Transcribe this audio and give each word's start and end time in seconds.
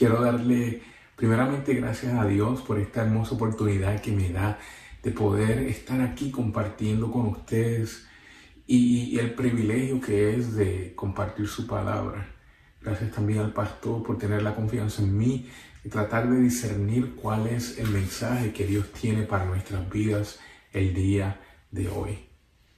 Quiero 0.00 0.22
darle 0.22 0.80
primeramente 1.14 1.74
gracias 1.74 2.14
a 2.14 2.24
Dios 2.24 2.62
por 2.62 2.78
esta 2.78 3.02
hermosa 3.02 3.34
oportunidad 3.34 4.00
que 4.00 4.10
me 4.10 4.30
da 4.30 4.58
de 5.02 5.10
poder 5.10 5.58
estar 5.58 6.00
aquí 6.00 6.30
compartiendo 6.30 7.12
con 7.12 7.26
ustedes 7.26 8.06
y, 8.66 9.18
el 9.18 9.34
privilegio 9.34 10.00
que 10.00 10.34
es 10.34 10.54
de 10.54 10.94
compartir 10.96 11.46
su 11.48 11.66
palabra. 11.66 12.34
Gracias 12.80 13.12
también 13.12 13.40
al 13.40 13.52
pastor 13.52 14.02
por 14.02 14.16
tener 14.16 14.40
la 14.40 14.54
confianza 14.54 15.02
en 15.02 15.18
mí 15.18 15.50
y 15.84 15.90
tratar 15.90 16.30
de 16.30 16.40
discernir 16.40 17.14
cuál 17.14 17.48
es 17.48 17.76
el 17.76 17.90
mensaje 17.90 18.54
que 18.54 18.66
Dios 18.66 18.90
tiene 18.92 19.24
para 19.24 19.44
nuestras 19.44 19.86
vidas 19.90 20.40
el 20.72 20.94
día 20.94 21.42
de 21.70 21.90
hoy. 21.90 22.20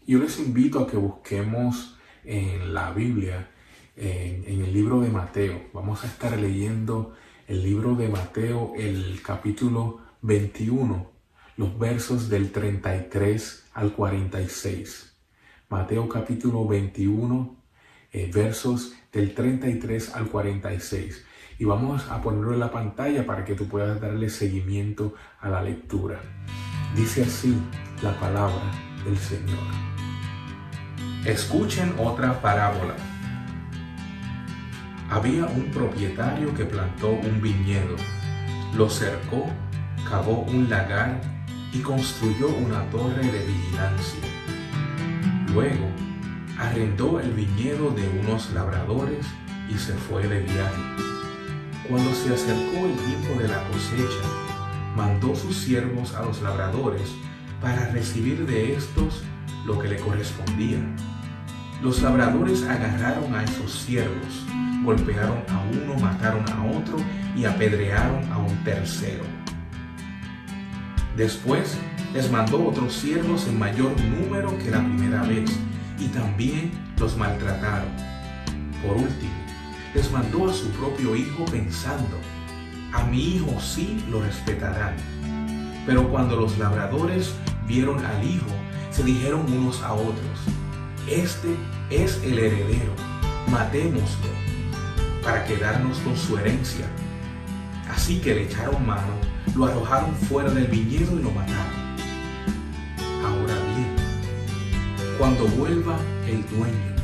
Yo 0.08 0.18
les 0.18 0.40
invito 0.40 0.80
a 0.80 0.90
que 0.90 0.96
busquemos 0.96 1.96
en 2.24 2.74
la 2.74 2.90
Biblia, 2.90 3.48
en, 3.96 4.44
el 4.46 4.72
libro 4.72 5.00
de 5.00 5.08
Mateo. 5.08 5.62
Vamos 5.72 6.04
a 6.04 6.06
estar 6.06 6.38
leyendo 6.38 7.14
el 7.46 7.62
libro 7.62 7.94
de 7.94 8.08
Mateo, 8.08 8.72
el 8.76 9.20
capítulo 9.22 10.00
21, 10.22 11.10
los 11.56 11.78
versos 11.78 12.28
del 12.28 12.52
33 12.52 13.70
al 13.74 13.92
46. 13.92 15.16
Mateo 15.68 16.08
capítulo 16.08 16.66
21, 16.66 17.56
eh, 18.12 18.30
versos 18.32 18.94
del 19.12 19.34
33 19.34 20.14
al 20.14 20.28
46. 20.28 21.24
Y 21.58 21.64
vamos 21.64 22.08
a 22.10 22.20
ponerlo 22.22 22.54
en 22.54 22.60
la 22.60 22.70
pantalla 22.70 23.26
para 23.26 23.44
que 23.44 23.54
tú 23.54 23.68
puedas 23.68 24.00
darle 24.00 24.30
seguimiento 24.30 25.14
a 25.40 25.48
la 25.48 25.62
lectura. 25.62 26.20
Dice 26.96 27.22
así 27.22 27.56
la 28.02 28.18
palabra 28.18 28.70
del 29.04 29.16
Señor. 29.16 29.58
Escuchen 31.24 31.94
otra 31.98 32.40
parábola. 32.42 33.11
Había 35.12 35.44
un 35.44 35.70
propietario 35.70 36.54
que 36.54 36.64
plantó 36.64 37.10
un 37.10 37.42
viñedo, 37.42 37.96
lo 38.74 38.88
cercó, 38.88 39.46
cavó 40.08 40.40
un 40.48 40.70
lagar 40.70 41.20
y 41.70 41.80
construyó 41.80 42.48
una 42.48 42.82
torre 42.88 43.22
de 43.22 43.44
vigilancia. 43.44 44.20
Luego, 45.52 45.86
arrendó 46.58 47.20
el 47.20 47.30
viñedo 47.32 47.90
de 47.90 48.08
unos 48.20 48.50
labradores 48.54 49.26
y 49.68 49.74
se 49.74 49.92
fue 49.92 50.26
de 50.26 50.40
viaje. 50.40 50.82
Cuando 51.86 52.10
se 52.14 52.32
acercó 52.32 52.86
el 52.86 52.96
tiempo 52.96 53.38
de 53.38 53.48
la 53.48 53.68
cosecha, 53.68 54.26
mandó 54.96 55.36
sus 55.36 55.54
siervos 55.54 56.14
a 56.14 56.22
los 56.22 56.40
labradores 56.40 57.12
para 57.60 57.90
recibir 57.90 58.46
de 58.46 58.76
estos 58.76 59.22
lo 59.66 59.78
que 59.78 59.88
le 59.88 59.98
correspondía. 59.98 60.78
Los 61.82 62.00
labradores 62.00 62.62
agarraron 62.62 63.34
a 63.34 63.44
esos 63.44 63.72
siervos, 63.72 64.46
golpearon 64.82 65.42
a 65.48 65.60
uno, 65.60 65.98
mataron 66.00 66.44
a 66.50 66.64
otro 66.64 66.96
y 67.36 67.44
apedrearon 67.44 68.30
a 68.32 68.38
un 68.38 68.64
tercero. 68.64 69.24
Después 71.16 71.78
les 72.12 72.30
mandó 72.30 72.66
otros 72.66 72.92
siervos 72.92 73.46
en 73.46 73.58
mayor 73.58 73.92
número 74.00 74.56
que 74.58 74.70
la 74.70 74.80
primera 74.80 75.22
vez 75.22 75.50
y 75.98 76.08
también 76.08 76.72
los 76.98 77.16
maltrataron. 77.16 77.90
Por 78.86 78.96
último, 78.96 79.32
les 79.94 80.10
mandó 80.10 80.50
a 80.50 80.52
su 80.52 80.68
propio 80.70 81.14
hijo 81.14 81.44
pensando, 81.46 82.18
a 82.92 83.04
mi 83.04 83.36
hijo 83.36 83.60
sí 83.60 84.02
lo 84.10 84.22
respetarán. 84.22 84.96
Pero 85.86 86.08
cuando 86.10 86.36
los 86.36 86.58
labradores 86.58 87.34
vieron 87.66 88.04
al 88.04 88.24
hijo, 88.24 88.46
se 88.90 89.04
dijeron 89.04 89.50
unos 89.52 89.82
a 89.82 89.92
otros, 89.92 90.38
este 91.08 91.56
es 91.90 92.22
el 92.24 92.38
heredero, 92.38 92.92
matémoslo 93.50 94.41
para 95.22 95.44
quedarnos 95.44 95.98
con 95.98 96.16
su 96.16 96.36
herencia. 96.36 96.86
Así 97.88 98.20
que 98.20 98.34
le 98.34 98.44
echaron 98.44 98.84
mano, 98.86 99.12
lo 99.54 99.66
arrojaron 99.66 100.14
fuera 100.14 100.50
del 100.50 100.66
viñedo 100.66 101.18
y 101.18 101.22
lo 101.22 101.30
mataron. 101.30 101.82
Ahora 103.24 103.54
bien, 103.74 103.96
cuando 105.18 105.46
vuelva 105.46 105.96
el 106.26 106.44
dueño, 106.48 106.96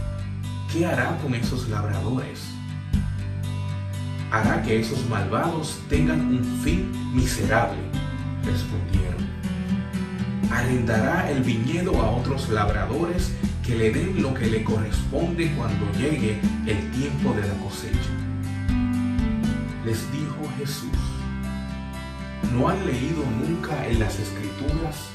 ¿qué 0.73 0.87
hará 0.87 1.17
con 1.19 1.34
esos 1.34 1.69
labradores? 1.69 2.41
Hará 4.31 4.62
que 4.62 4.81
esos 4.81 5.09
malvados 5.09 5.81
tengan 5.89 6.21
un 6.21 6.45
fin 6.62 6.91
miserable, 7.15 7.79
respondieron. 8.45 9.29
Arrendará 10.50 11.31
el 11.31 11.43
viñedo 11.43 12.03
a 12.03 12.11
otros 12.11 12.49
labradores 12.49 13.33
que 13.69 13.77
le 13.77 13.91
den 13.91 14.23
lo 14.23 14.33
que 14.33 14.47
le 14.47 14.65
corresponde 14.65 15.53
cuando 15.55 15.93
llegue 15.93 16.41
el 16.67 16.91
tiempo 16.93 17.34
de 17.34 17.47
la 17.47 17.55
cosecha. 17.62 18.11
Les 19.84 20.11
dijo 20.11 20.51
Jesús, 20.56 20.99
¿no 22.55 22.71
han 22.71 22.87
leído 22.87 23.23
nunca 23.47 23.87
en 23.87 24.01
las 24.01 24.19
escrituras? 24.19 25.11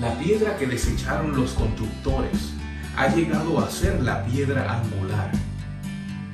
La 0.00 0.16
piedra 0.20 0.56
que 0.56 0.68
desecharon 0.68 1.34
los 1.34 1.50
constructores 1.54 2.52
ha 2.96 3.08
llegado 3.08 3.58
a 3.58 3.68
ser 3.68 4.00
la 4.04 4.24
piedra 4.24 4.80
angular. 4.80 5.32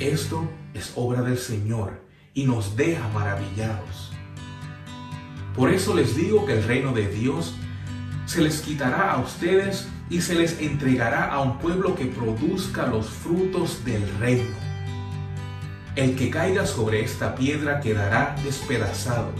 Esto 0.01 0.47
es 0.75 0.93
obra 0.95 1.23
del 1.23 1.39
Señor 1.39 2.03
y 2.35 2.45
nos 2.45 2.77
deja 2.77 3.09
maravillados. 3.15 4.13
Por 5.57 5.71
eso 5.71 5.95
les 5.95 6.15
digo 6.17 6.45
que 6.45 6.53
el 6.53 6.65
reino 6.65 6.93
de 6.93 7.09
Dios 7.09 7.55
se 8.27 8.43
les 8.43 8.61
quitará 8.61 9.13
a 9.13 9.21
ustedes 9.23 9.89
y 10.11 10.21
se 10.21 10.35
les 10.35 10.61
entregará 10.61 11.27
a 11.33 11.41
un 11.41 11.59
pueblo 11.59 11.95
que 11.95 12.07
produzca 12.07 12.87
los 12.87 13.09
frutos 13.09 13.85
del 13.85 14.03
reino. 14.19 14.55
El 15.97 16.17
que 16.17 16.31
caiga 16.31 16.67
sobre 16.67 17.03
esta 17.03 17.35
piedra 17.35 17.81
quedará 17.81 18.35
despedazado, 18.45 19.33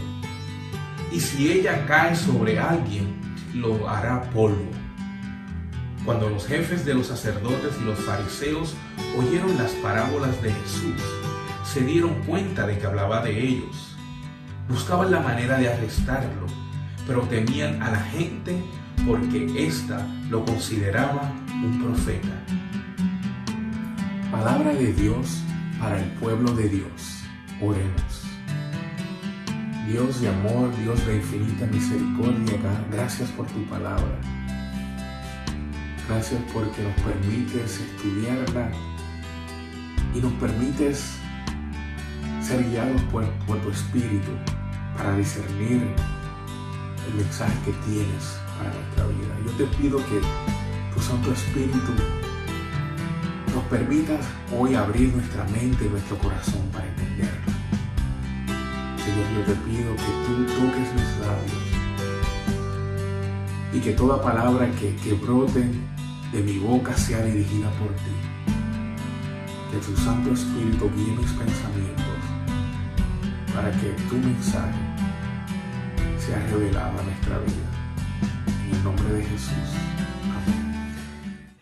y 1.11 1.19
si 1.19 1.51
ella 1.51 1.85
cae 1.85 2.15
sobre 2.15 2.59
alguien, 2.59 3.15
lo 3.53 3.87
hará 3.89 4.21
polvo. 4.31 4.71
Cuando 6.03 6.29
los 6.29 6.45
jefes 6.45 6.85
de 6.85 6.93
los 6.93 7.07
sacerdotes 7.07 7.73
y 7.81 7.85
los 7.85 7.97
fariseos 7.99 8.75
oyeron 9.17 9.57
las 9.57 9.71
parábolas 9.73 10.41
de 10.41 10.51
Jesús, 10.51 11.01
se 11.63 11.81
dieron 11.81 12.13
cuenta 12.25 12.67
de 12.67 12.77
que 12.77 12.85
hablaba 12.85 13.21
de 13.21 13.37
ellos. 13.37 13.97
Buscaban 14.69 15.11
la 15.11 15.19
manera 15.19 15.57
de 15.57 15.67
arrestarlo, 15.67 16.47
pero 17.07 17.21
temían 17.21 17.81
a 17.81 17.91
la 17.91 17.99
gente 17.99 18.55
porque 19.05 19.67
ésta 19.67 20.05
lo 20.29 20.45
consideraba 20.45 21.31
un 21.63 21.81
profeta. 21.81 22.43
Palabra 24.31 24.73
de 24.73 24.93
Dios 24.93 25.41
para 25.79 25.99
el 25.99 26.09
pueblo 26.13 26.53
de 26.53 26.69
Dios. 26.69 27.23
Oremos. 27.61 28.23
Dios 29.87 30.19
de 30.19 30.29
amor, 30.29 30.75
Dios 30.77 31.05
de 31.05 31.17
infinita 31.17 31.65
misericordia, 31.67 32.57
gracias 32.91 33.29
por 33.31 33.45
tu 33.47 33.63
palabra. 33.65 34.19
Gracias 36.07 36.41
porque 36.51 36.83
nos 36.83 37.01
permites 37.01 37.79
estudiarla 37.79 38.71
y 40.13 40.19
nos 40.19 40.33
permites 40.33 41.17
ser 42.41 42.67
guiados 42.69 43.01
por, 43.03 43.25
por 43.47 43.57
tu 43.59 43.69
espíritu 43.69 44.31
para 44.97 45.15
discernir 45.17 45.81
el 47.07 47.13
mensaje 47.15 47.53
que 47.65 47.71
tienes 47.89 48.44
para 48.57 48.73
nuestra 48.73 49.05
vida. 49.07 49.35
Yo 49.45 49.51
te 49.53 49.65
pido 49.77 49.97
que 49.97 50.21
tu 50.93 51.01
Santo 51.01 51.31
Espíritu 51.31 51.93
nos 53.53 53.63
permita 53.65 54.17
hoy 54.57 54.75
abrir 54.75 55.13
nuestra 55.13 55.43
mente 55.45 55.85
y 55.85 55.89
nuestro 55.89 56.17
corazón 56.17 56.61
para 56.71 56.85
entenderlo. 56.87 57.53
Señor, 58.97 59.27
yo 59.35 59.53
te 59.53 59.55
pido 59.61 59.95
que 59.95 60.11
tú 60.25 60.45
toques 60.45 60.93
mis 60.93 61.19
labios 61.21 61.65
y 63.73 63.79
que 63.79 63.91
toda 63.93 64.21
palabra 64.21 64.69
que, 64.71 64.95
que 64.95 65.13
brote 65.13 65.69
de 66.31 66.41
mi 66.41 66.59
boca 66.59 66.95
sea 66.97 67.23
dirigida 67.23 67.69
por 67.71 67.89
ti. 67.89 68.11
Que 69.71 69.77
tu 69.77 69.95
Santo 69.97 70.31
Espíritu 70.31 70.89
guíe 70.95 71.15
mis 71.15 71.31
pensamientos 71.31 72.05
para 73.53 73.71
que 73.71 73.89
tu 74.09 74.15
mensaje 74.15 74.79
sea 76.17 76.39
revelado 76.47 76.99
a 76.99 77.03
nuestra 77.03 77.37
vida 77.39 77.74
nombre 78.85 79.15
de 79.15 79.23
Jesús. 79.23 79.73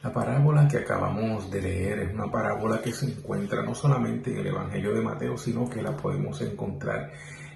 La 0.03 0.11
parábola 0.11 0.67
que 0.67 0.79
acabamos 0.79 1.49
de 1.49 1.61
leer 1.61 1.99
es 1.99 2.13
una 2.13 2.29
parábola 2.29 2.81
que 2.81 2.91
se 2.91 3.05
encuentra 3.05 3.63
no 3.63 3.73
solamente 3.73 4.29
en 4.29 4.39
el 4.39 4.47
Evangelio 4.47 4.93
de 4.93 5.01
Mateo, 5.01 5.37
sino 5.37 5.69
que 5.69 5.81
la 5.81 5.95
podemos 5.95 6.41
encontrar 6.41 7.13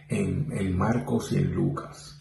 en, 0.08 0.48
el 0.54 0.74
Marcos 0.74 1.34
y 1.34 1.40
en 1.40 1.54
Lucas. 1.54 2.18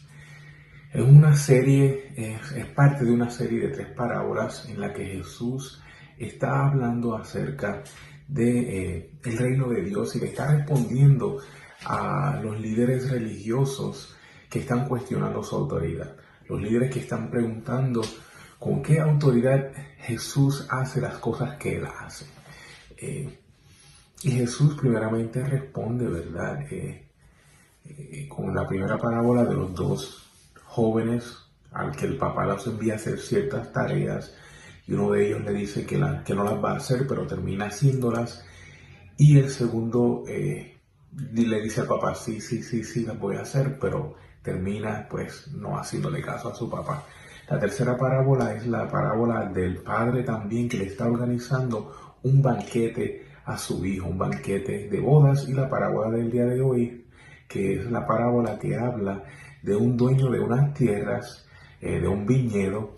Es 0.93 1.03
una 1.03 1.37
serie, 1.37 2.13
es, 2.17 2.67
parte 2.75 3.05
de 3.05 3.13
una 3.13 3.31
serie 3.31 3.61
de 3.61 3.69
tres 3.69 3.89
parábolas 3.93 4.69
en 4.69 4.81
la 4.81 4.93
que 4.93 5.05
Jesús 5.05 5.81
está 6.19 6.67
hablando 6.67 7.15
acerca 7.15 7.85
de 8.27 8.59
eh, 8.59 9.11
el 9.25 9.39
reino 9.39 9.69
de 9.69 9.83
Dios 9.83 10.17
y 10.17 10.19
le 10.19 10.27
está 10.27 10.51
respondiendo 10.51 11.39
a 11.85 12.41
los 12.43 12.59
líderes 12.61 13.09
religiosos 13.09 14.17
que 14.51 14.59
están 14.59 14.89
cuestionando 14.89 15.45
su 15.45 15.55
autoridad 15.55 16.26
los 16.49 16.61
líderes 16.61 16.91
que 16.93 17.01
están 17.01 17.31
preguntando 17.31 18.03
con 18.59 18.83
qué 18.83 19.01
autoridad 19.01 19.73
Jesús 19.99 20.67
hace 20.71 21.01
las 21.01 21.19
cosas 21.19 21.57
que 21.57 21.77
él 21.77 21.87
hace. 22.01 22.27
Eh, 22.97 23.39
Y 24.23 24.31
Jesús 24.31 24.75
primeramente 24.81 25.45
responde, 25.45 26.07
¿verdad? 26.09 26.61
Eh, 26.73 27.07
eh, 27.85 28.29
con 28.29 28.55
la 28.55 28.67
primera 28.67 28.97
parábola 28.99 29.45
de 29.45 29.55
los 29.55 29.75
dos 29.75 30.27
jóvenes 30.65 31.37
al 31.73 31.95
que 31.95 32.07
el 32.07 32.17
papá 32.17 32.47
los 32.47 32.67
envía 32.67 32.95
a 32.95 32.97
hacer 32.97 33.19
ciertas 33.21 33.73
tareas 33.73 34.35
y 34.87 34.95
uno 34.95 35.11
de 35.13 35.27
ellos 35.27 35.43
le 35.45 35.53
dice 35.53 35.85
que, 35.87 35.97
que 36.25 36.35
no 36.35 36.45
las 36.45 36.63
va 36.65 36.73
a 36.73 36.77
hacer, 36.77 37.07
pero 37.07 37.27
termina 37.27 37.67
haciéndolas. 37.67 38.45
Y 39.19 39.39
el 39.39 39.51
segundo 39.51 40.25
le 40.27 41.61
dice 41.63 41.81
al 41.83 41.87
papá, 41.87 42.15
sí, 42.15 42.41
sí, 42.41 42.63
sí, 42.63 42.85
sí, 42.85 43.05
las 43.05 43.19
voy 43.19 43.37
a 43.37 43.43
hacer, 43.43 43.79
pero 43.79 44.15
termina 44.47 45.07
pues 45.11 45.49
no 45.53 45.79
haciéndole 45.79 46.23
caso 46.23 46.49
a 46.49 46.55
su 46.55 46.71
papá. 46.71 47.05
La 47.51 47.59
tercera 47.59 47.97
parábola 47.97 48.55
es 48.55 48.67
la 48.67 48.89
parábola 48.89 49.45
del 49.45 49.79
padre 49.83 50.23
también 50.23 50.69
que 50.69 50.79
le 50.79 50.87
está 50.87 51.07
organizando 51.07 52.17
un 52.23 52.41
banquete 52.41 53.27
a 53.45 53.59
su 53.59 53.85
hijo, 53.85 54.09
un 54.09 54.19
banquete 54.19 54.89
de 54.89 55.01
bodas 55.01 55.49
y 55.49 55.53
la 55.53 55.69
parábola 55.69 56.17
del 56.17 56.31
día 56.31 56.47
de 56.47 56.61
hoy, 56.61 57.07
que 57.47 57.75
es 57.75 57.91
la 57.91 58.07
parábola 58.07 58.59
que 58.59 58.75
habla 58.77 59.25
de 59.63 59.77
un 59.77 59.97
dueño 59.97 60.31
de 60.31 60.41
unas 60.41 60.75
tierras, 60.75 61.47
eh, 61.81 62.01
de 62.01 62.09
un 62.09 62.27
viñedo, 62.27 62.97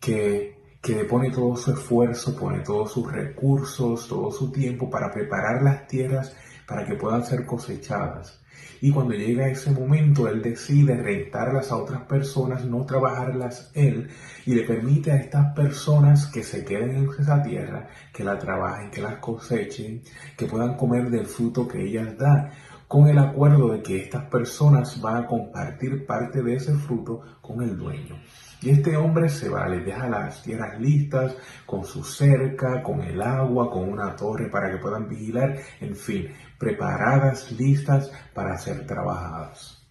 que 0.00 0.60
que 0.80 0.94
le 0.94 1.04
pone 1.04 1.30
todo 1.30 1.56
su 1.56 1.72
esfuerzo, 1.72 2.34
pone 2.34 2.60
todos 2.60 2.92
sus 2.92 3.10
recursos, 3.10 4.08
todo 4.08 4.30
su 4.30 4.50
tiempo 4.50 4.88
para 4.88 5.12
preparar 5.12 5.62
las 5.62 5.86
tierras 5.86 6.34
para 6.66 6.86
que 6.86 6.94
puedan 6.94 7.24
ser 7.24 7.44
cosechadas. 7.44 8.39
Y 8.80 8.90
cuando 8.90 9.14
llega 9.14 9.48
ese 9.48 9.70
momento, 9.70 10.26
él 10.28 10.40
decide 10.40 10.96
rentarlas 10.96 11.70
a 11.70 11.76
otras 11.76 12.02
personas, 12.02 12.64
no 12.64 12.84
trabajarlas 12.86 13.70
él, 13.74 14.08
y 14.46 14.54
le 14.54 14.62
permite 14.62 15.12
a 15.12 15.16
estas 15.16 15.54
personas 15.54 16.26
que 16.26 16.42
se 16.42 16.64
queden 16.64 16.96
en 16.96 17.08
esa 17.18 17.42
tierra, 17.42 17.88
que 18.12 18.24
la 18.24 18.38
trabajen, 18.38 18.90
que 18.90 19.02
las 19.02 19.16
cosechen, 19.16 20.02
que 20.36 20.46
puedan 20.46 20.76
comer 20.76 21.10
del 21.10 21.26
fruto 21.26 21.68
que 21.68 21.82
ellas 21.82 22.16
dan, 22.16 22.50
con 22.88 23.06
el 23.06 23.18
acuerdo 23.18 23.68
de 23.68 23.82
que 23.82 24.02
estas 24.02 24.24
personas 24.24 25.00
van 25.00 25.18
a 25.18 25.26
compartir 25.26 26.06
parte 26.06 26.42
de 26.42 26.54
ese 26.54 26.74
fruto 26.74 27.20
con 27.40 27.62
el 27.62 27.76
dueño. 27.76 28.16
Y 28.62 28.70
este 28.70 28.96
hombre 28.96 29.28
se 29.28 29.48
va, 29.48 29.68
les 29.68 29.86
deja 29.86 30.08
las 30.08 30.42
tierras 30.42 30.78
listas, 30.80 31.36
con 31.64 31.84
su 31.84 32.02
cerca, 32.02 32.82
con 32.82 33.00
el 33.02 33.22
agua, 33.22 33.70
con 33.70 33.88
una 33.88 34.16
torre 34.16 34.50
para 34.50 34.70
que 34.70 34.78
puedan 34.78 35.08
vigilar, 35.08 35.56
en 35.80 35.94
fin, 35.94 36.28
preparadas, 36.60 37.50
listas 37.50 38.12
para 38.32 38.56
ser 38.58 38.86
trabajadas. 38.86 39.84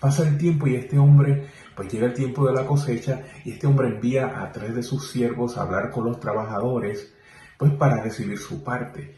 Pasa 0.00 0.28
el 0.28 0.36
tiempo 0.36 0.66
y 0.66 0.74
este 0.74 0.98
hombre, 0.98 1.46
pues 1.76 1.92
llega 1.92 2.06
el 2.06 2.14
tiempo 2.14 2.44
de 2.48 2.54
la 2.54 2.66
cosecha 2.66 3.22
y 3.44 3.52
este 3.52 3.68
hombre 3.68 3.88
envía 3.88 4.42
a 4.42 4.50
tres 4.50 4.74
de 4.74 4.82
sus 4.82 5.12
siervos 5.12 5.56
a 5.56 5.62
hablar 5.62 5.92
con 5.92 6.06
los 6.06 6.18
trabajadores, 6.18 7.14
pues 7.56 7.70
para 7.74 8.02
recibir 8.02 8.38
su 8.38 8.64
parte. 8.64 9.14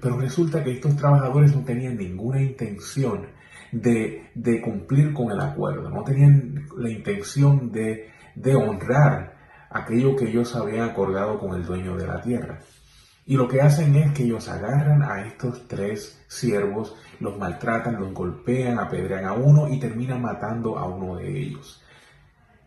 Pero 0.00 0.16
resulta 0.16 0.62
que 0.62 0.72
estos 0.72 0.94
trabajadores 0.96 1.56
no 1.56 1.64
tenían 1.64 1.96
ninguna 1.96 2.40
intención 2.40 3.26
de, 3.72 4.30
de 4.36 4.60
cumplir 4.60 5.12
con 5.12 5.32
el 5.32 5.40
acuerdo, 5.40 5.90
no 5.90 6.04
tenían 6.04 6.68
la 6.76 6.88
intención 6.88 7.72
de 7.72 8.12
de 8.34 8.54
honrar 8.54 9.36
aquello 9.70 10.16
que 10.16 10.28
ellos 10.28 10.54
habían 10.56 10.88
acordado 10.88 11.38
con 11.38 11.54
el 11.54 11.64
dueño 11.64 11.96
de 11.96 12.06
la 12.06 12.20
tierra. 12.20 12.60
Y 13.32 13.36
lo 13.38 13.48
que 13.48 13.62
hacen 13.62 13.96
es 13.96 14.12
que 14.12 14.24
ellos 14.24 14.46
agarran 14.50 15.02
a 15.02 15.26
estos 15.26 15.66
tres 15.66 16.22
siervos, 16.28 16.94
los 17.18 17.38
maltratan, 17.38 17.98
los 17.98 18.12
golpean, 18.12 18.78
apedrean 18.78 19.24
a 19.24 19.32
uno 19.32 19.70
y 19.70 19.80
terminan 19.80 20.20
matando 20.20 20.78
a 20.78 20.84
uno 20.84 21.16
de 21.16 21.40
ellos. 21.40 21.82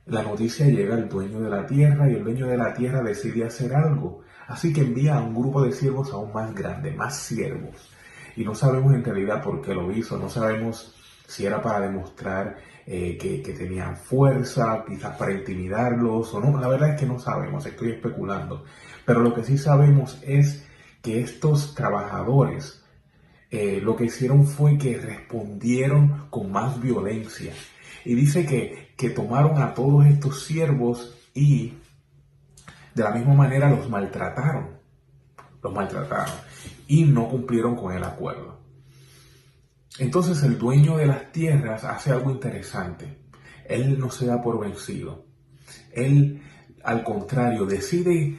La 0.08 0.24
noticia 0.24 0.66
llega 0.66 0.96
al 0.96 1.08
dueño 1.08 1.40
de 1.40 1.52
la 1.52 1.68
tierra 1.68 2.10
y 2.10 2.16
el 2.16 2.24
dueño 2.24 2.48
de 2.48 2.58
la 2.58 2.74
tierra 2.74 3.04
decide 3.04 3.46
hacer 3.46 3.76
algo. 3.76 4.24
Así 4.48 4.74
que 4.74 4.82
envía 4.82 5.18
a 5.18 5.22
un 5.22 5.36
grupo 5.36 5.62
de 5.62 5.72
siervos 5.72 6.12
aún 6.12 6.34
más 6.34 6.52
grande, 6.56 6.94
más 6.94 7.16
siervos. 7.16 7.92
Y 8.36 8.44
no 8.44 8.56
sabemos 8.56 8.92
en 8.96 9.04
realidad 9.04 9.44
por 9.44 9.62
qué 9.62 9.76
lo 9.76 9.92
hizo, 9.92 10.18
no 10.18 10.30
sabemos 10.30 10.96
si 11.28 11.46
era 11.46 11.62
para 11.62 11.82
demostrar 11.82 12.58
eh, 12.88 13.18
que, 13.20 13.54
tenían 13.54 13.98
fuerza, 13.98 14.84
quizás 14.88 15.16
para 15.16 15.32
intimidarlos 15.32 16.34
o 16.34 16.40
no. 16.40 16.60
La 16.60 16.68
verdad 16.68 16.90
es 16.96 17.00
que 17.00 17.06
no 17.06 17.20
sabemos, 17.20 17.64
estoy 17.68 17.92
especulando. 17.92 18.64
Pero 19.06 19.22
lo 19.22 19.34
que 19.34 19.44
sí 19.44 19.58
sabemos 19.58 20.20
es 20.24 20.66
que 21.02 21.22
estos 21.22 21.76
trabajadores 21.76 22.84
eh, 23.52 23.80
lo 23.82 23.96
que 23.96 24.06
hicieron 24.06 24.46
fue 24.46 24.78
que 24.78 24.98
respondieron 24.98 26.28
con 26.30 26.52
más 26.52 26.82
violencia. 26.82 27.54
Y 28.04 28.16
dice 28.16 28.46
que, 28.46 28.94
que 28.98 29.10
tomaron 29.12 29.62
a 29.62 29.74
todos 29.74 30.06
estos 30.08 30.44
siervos 30.44 31.16
y 31.34 31.74
de 32.94 33.04
la 33.04 33.12
misma 33.12 33.34
manera 33.34 33.70
los 33.70 33.90
maltrataron. 33.90 34.80
Los 35.62 35.74
maltrataron 35.74 36.36
y 36.88 37.04
no 37.04 37.30
cumplieron 37.30 37.76
con 37.76 37.96
el 37.96 38.04
acuerdo. 38.04 38.60
Entonces 40.00 40.44
el 40.44 40.58
dueño 40.58 40.98
de 40.98 41.06
las 41.06 41.32
tierras 41.32 41.84
hace 41.84 42.12
algo 42.12 42.32
interesante. 42.32 43.20
Él 43.68 43.98
no 43.98 44.12
se 44.12 44.26
da 44.26 44.42
por 44.42 44.60
vencido. 44.60 45.26
Él, 45.94 46.42
al 46.84 47.04
contrario, 47.04 47.66
decide 47.66 48.38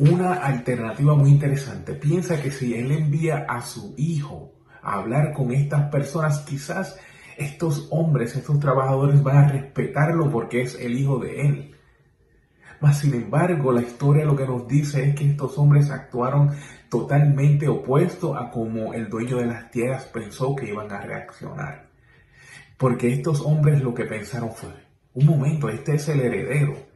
una 0.00 0.32
alternativa 0.32 1.14
muy 1.14 1.28
interesante. 1.28 1.92
Piensa 1.92 2.40
que 2.40 2.50
si 2.50 2.74
él 2.74 2.90
envía 2.90 3.44
a 3.46 3.60
su 3.60 3.94
hijo 3.98 4.54
a 4.82 4.94
hablar 4.94 5.34
con 5.34 5.52
estas 5.52 5.90
personas, 5.90 6.40
quizás 6.40 6.98
estos 7.36 7.86
hombres, 7.90 8.34
estos 8.34 8.58
trabajadores 8.60 9.22
van 9.22 9.36
a 9.36 9.48
respetarlo 9.48 10.30
porque 10.30 10.62
es 10.62 10.74
el 10.80 10.98
hijo 10.98 11.18
de 11.18 11.42
él. 11.42 11.74
Mas 12.80 13.00
sin 13.00 13.12
embargo, 13.12 13.72
la 13.72 13.82
historia 13.82 14.24
lo 14.24 14.34
que 14.34 14.46
nos 14.46 14.66
dice 14.66 15.06
es 15.06 15.14
que 15.14 15.32
estos 15.32 15.58
hombres 15.58 15.90
actuaron 15.90 16.50
totalmente 16.88 17.68
opuesto 17.68 18.34
a 18.34 18.50
como 18.50 18.94
el 18.94 19.10
dueño 19.10 19.36
de 19.36 19.46
las 19.46 19.70
tierras 19.70 20.04
pensó 20.06 20.56
que 20.56 20.70
iban 20.70 20.90
a 20.90 21.02
reaccionar. 21.02 21.90
Porque 22.78 23.12
estos 23.12 23.42
hombres 23.42 23.82
lo 23.82 23.92
que 23.92 24.06
pensaron 24.06 24.52
fue, 24.52 24.70
un 25.12 25.26
momento, 25.26 25.68
este 25.68 25.96
es 25.96 26.08
el 26.08 26.20
heredero. 26.20 26.89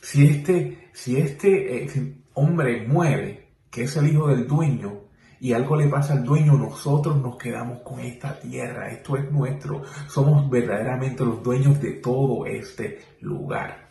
Si 0.00 0.26
este, 0.26 0.90
si 0.92 1.16
este 1.16 1.84
eh, 1.84 2.14
hombre 2.34 2.86
muere, 2.86 3.48
que 3.70 3.84
es 3.84 3.96
el 3.96 4.08
hijo 4.08 4.28
del 4.28 4.46
dueño, 4.46 5.00
y 5.40 5.54
algo 5.54 5.76
le 5.76 5.88
pasa 5.88 6.12
al 6.12 6.24
dueño, 6.24 6.52
nosotros 6.54 7.16
nos 7.16 7.36
quedamos 7.36 7.80
con 7.80 8.00
esta 8.00 8.38
tierra, 8.38 8.90
esto 8.90 9.16
es 9.16 9.30
nuestro, 9.32 9.82
somos 10.06 10.48
verdaderamente 10.50 11.24
los 11.24 11.42
dueños 11.42 11.80
de 11.80 11.92
todo 11.92 12.44
este 12.44 13.00
lugar. 13.20 13.88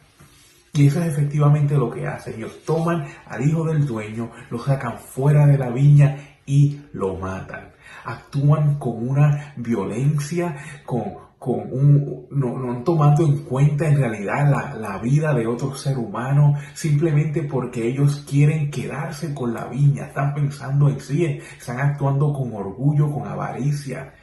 Y 0.73 0.87
eso 0.87 1.01
es 1.01 1.07
efectivamente 1.07 1.75
lo 1.75 1.89
que 1.89 2.05
hacen. 2.05 2.35
Ellos 2.35 2.63
toman 2.63 3.07
al 3.25 3.47
hijo 3.47 3.65
del 3.65 3.85
dueño, 3.87 4.31
lo 4.51 4.59
sacan 4.59 4.99
fuera 4.99 5.47
de 5.47 5.57
la 5.57 5.69
viña 5.69 6.37
y 6.45 6.81
lo 6.93 7.15
matan. 7.15 7.71
Actúan 8.05 8.77
con 8.77 9.07
una 9.07 9.53
violencia, 9.57 10.55
con, 10.85 11.28
con 11.39 11.71
un, 11.71 12.27
no, 12.31 12.83
tomando 12.83 13.23
en 13.23 13.45
cuenta 13.45 13.87
en 13.87 13.97
realidad 13.97 14.51
la, 14.51 14.75
la, 14.75 14.97
vida 14.97 15.33
de 15.33 15.47
otro 15.47 15.73
ser 15.73 15.97
humano, 15.97 16.55
simplemente 16.73 17.43
porque 17.43 17.87
ellos 17.87 18.25
quieren 18.29 18.69
quedarse 18.69 19.33
con 19.33 19.53
la 19.53 19.65
viña, 19.65 20.07
están 20.07 20.33
pensando 20.33 20.89
en 20.89 20.99
sí, 20.99 21.39
están 21.57 21.79
actuando 21.79 22.33
con 22.33 22.53
orgullo, 22.53 23.09
con 23.09 23.25
avaricia 23.25 24.13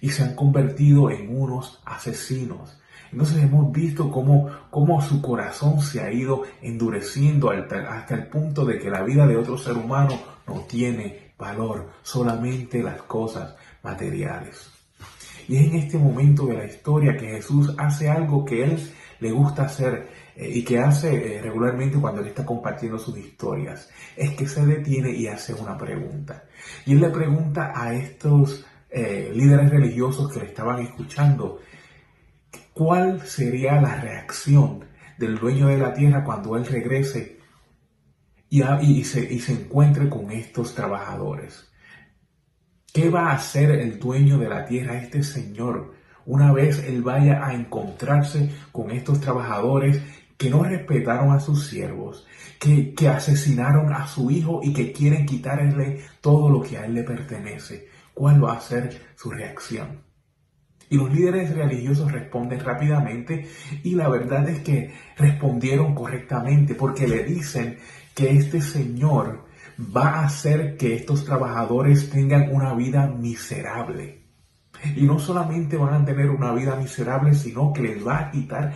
y 0.00 0.10
se 0.10 0.24
han 0.24 0.34
convertido 0.34 1.10
en 1.12 1.40
unos 1.40 1.80
asesinos. 1.84 2.80
Entonces 3.12 3.42
hemos 3.42 3.72
visto 3.72 4.10
cómo, 4.10 4.50
cómo 4.70 5.00
su 5.00 5.22
corazón 5.22 5.80
se 5.80 6.02
ha 6.02 6.12
ido 6.12 6.42
endureciendo 6.60 7.50
hasta 7.50 8.14
el 8.14 8.26
punto 8.26 8.64
de 8.64 8.80
que 8.80 8.90
la 8.90 9.02
vida 9.02 9.28
de 9.28 9.36
otro 9.36 9.56
ser 9.56 9.76
humano 9.76 10.18
no 10.46 10.62
tiene 10.62 11.32
valor, 11.38 11.88
solamente 12.02 12.82
las 12.82 13.00
cosas 13.02 13.54
materiales. 13.82 14.77
Y 15.48 15.56
es 15.56 15.66
en 15.66 15.74
este 15.76 15.98
momento 15.98 16.46
de 16.46 16.56
la 16.56 16.66
historia 16.66 17.16
que 17.16 17.28
Jesús 17.28 17.74
hace 17.78 18.08
algo 18.08 18.44
que 18.44 18.62
él 18.62 18.78
le 19.18 19.32
gusta 19.32 19.62
hacer 19.62 20.08
eh, 20.36 20.50
y 20.54 20.62
que 20.62 20.78
hace 20.78 21.38
eh, 21.38 21.42
regularmente 21.42 21.98
cuando 21.98 22.20
él 22.20 22.28
está 22.28 22.46
compartiendo 22.46 22.98
sus 22.98 23.18
historias. 23.18 23.90
Es 24.16 24.36
que 24.36 24.46
se 24.46 24.64
detiene 24.64 25.10
y 25.10 25.26
hace 25.26 25.54
una 25.54 25.76
pregunta. 25.76 26.44
Y 26.86 26.92
él 26.92 27.00
le 27.00 27.10
pregunta 27.10 27.72
a 27.74 27.94
estos 27.94 28.64
eh, 28.90 29.32
líderes 29.34 29.70
religiosos 29.70 30.32
que 30.32 30.40
le 30.40 30.46
estaban 30.46 30.80
escuchando, 30.80 31.58
¿Cuál 32.78 33.26
sería 33.26 33.80
la 33.80 34.00
reacción 34.00 34.84
del 35.18 35.36
dueño 35.36 35.66
de 35.66 35.78
la 35.78 35.92
tierra 35.92 36.22
cuando 36.22 36.56
él 36.56 36.64
regrese 36.64 37.40
y, 38.48 38.62
se, 39.02 39.34
y 39.34 39.40
se 39.40 39.52
encuentre 39.52 40.08
con 40.08 40.30
estos 40.30 40.76
trabajadores? 40.76 41.72
¿Qué 42.92 43.10
va 43.10 43.30
a 43.30 43.34
hacer 43.34 43.70
el 43.70 43.98
dueño 43.98 44.38
de 44.38 44.48
la 44.48 44.64
tierra, 44.64 44.96
este 44.96 45.22
señor, 45.22 45.94
una 46.24 46.52
vez 46.52 46.82
él 46.84 47.02
vaya 47.02 47.46
a 47.46 47.54
encontrarse 47.54 48.50
con 48.72 48.90
estos 48.90 49.20
trabajadores 49.20 50.00
que 50.36 50.50
no 50.50 50.62
respetaron 50.62 51.32
a 51.32 51.40
sus 51.40 51.66
siervos, 51.66 52.26
que, 52.58 52.94
que, 52.94 53.08
asesinaron 53.08 53.92
a 53.92 54.06
su 54.06 54.30
hijo 54.30 54.60
y 54.62 54.72
que 54.72 54.92
quieren 54.92 55.26
quitarle 55.26 56.00
todo 56.20 56.48
lo 56.48 56.62
que 56.62 56.78
a 56.78 56.86
él 56.86 56.94
le 56.94 57.02
pertenece. 57.02 57.88
¿Cuál 58.14 58.42
va 58.42 58.54
a 58.54 58.60
ser 58.60 59.12
su 59.16 59.30
reacción? 59.30 60.02
Y 60.90 60.96
los 60.96 61.12
líderes 61.12 61.54
religiosos 61.54 62.10
responden 62.10 62.60
rápidamente 62.60 63.46
y 63.82 63.94
la 63.94 64.08
verdad 64.08 64.48
es 64.48 64.60
que 64.60 64.92
respondieron 65.16 65.94
correctamente 65.94 66.74
porque 66.74 67.06
le 67.06 67.24
dicen 67.24 67.78
que 68.14 68.30
este 68.30 68.62
señor 68.62 69.47
va 69.78 70.20
a 70.20 70.24
hacer 70.24 70.76
que 70.76 70.96
estos 70.96 71.24
trabajadores 71.24 72.10
tengan 72.10 72.54
una 72.54 72.74
vida 72.74 73.06
miserable. 73.06 74.24
Y 74.96 75.04
no 75.06 75.18
solamente 75.18 75.76
van 75.76 76.02
a 76.02 76.04
tener 76.04 76.30
una 76.30 76.52
vida 76.52 76.76
miserable, 76.76 77.34
sino 77.34 77.72
que 77.72 77.82
les 77.82 78.06
va 78.06 78.18
a 78.18 78.30
quitar 78.30 78.74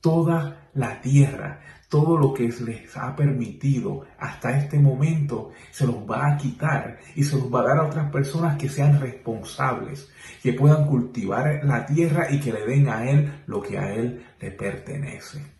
toda 0.00 0.70
la 0.74 1.00
tierra, 1.00 1.60
todo 1.88 2.18
lo 2.18 2.34
que 2.34 2.48
les 2.48 2.96
ha 2.96 3.16
permitido 3.16 4.04
hasta 4.18 4.58
este 4.58 4.78
momento, 4.78 5.52
se 5.70 5.86
los 5.86 5.96
va 5.96 6.32
a 6.32 6.36
quitar 6.36 6.98
y 7.14 7.24
se 7.24 7.36
los 7.36 7.52
va 7.52 7.60
a 7.60 7.64
dar 7.64 7.78
a 7.78 7.86
otras 7.86 8.10
personas 8.10 8.58
que 8.58 8.68
sean 8.68 9.00
responsables, 9.00 10.10
que 10.42 10.52
puedan 10.52 10.86
cultivar 10.86 11.60
la 11.64 11.86
tierra 11.86 12.30
y 12.30 12.40
que 12.40 12.52
le 12.52 12.66
den 12.66 12.88
a 12.88 13.10
él 13.10 13.42
lo 13.46 13.62
que 13.62 13.78
a 13.78 13.92
él 13.94 14.24
le 14.38 14.50
pertenece. 14.50 15.57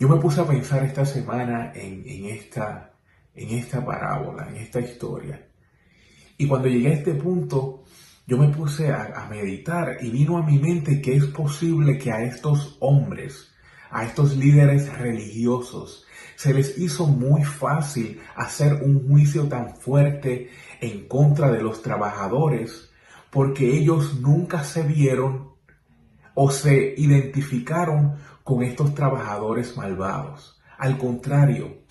Yo 0.00 0.08
me 0.08 0.16
puse 0.16 0.40
a 0.40 0.46
pensar 0.46 0.82
esta 0.82 1.04
semana 1.04 1.72
en, 1.74 2.24
esta, 2.24 2.94
en 3.34 3.50
esta 3.50 3.84
parábola, 3.84 4.48
en 4.48 4.56
esta 4.56 4.80
historia. 4.80 5.46
Y 6.38 6.48
cuando 6.48 6.68
llegué 6.68 6.88
a 6.88 6.94
este 6.94 7.12
punto, 7.12 7.84
yo 8.26 8.38
me 8.38 8.48
puse 8.48 8.90
a, 8.90 9.28
meditar 9.28 9.98
y 10.00 10.08
vino 10.08 10.38
a 10.38 10.42
mi 10.42 10.58
mente 10.58 11.02
que 11.02 11.16
es 11.16 11.26
posible 11.26 11.98
que 11.98 12.10
a 12.10 12.22
estos 12.22 12.78
hombres, 12.80 13.52
a 13.90 14.06
estos 14.06 14.38
líderes 14.38 14.90
religiosos, 14.96 16.06
se 16.34 16.54
les 16.54 16.78
hizo 16.78 17.06
muy 17.06 17.44
fácil 17.44 18.22
hacer 18.36 18.82
un 18.82 19.06
juicio 19.06 19.48
tan 19.48 19.76
fuerte 19.76 20.48
en 20.80 21.08
contra 21.08 21.50
de 21.50 21.60
los 21.60 21.82
trabajadores 21.82 22.90
porque 23.28 23.76
ellos 23.76 24.18
nunca 24.18 24.64
se 24.64 24.82
vieron 24.82 25.50
o 26.34 26.50
se 26.50 26.94
identificaron 26.96 28.16
con 28.50 28.64
estos 28.64 28.96
trabajadores 28.96 29.76
malvados. 29.76 30.60
Al 30.76 30.98
contrario, 30.98 31.82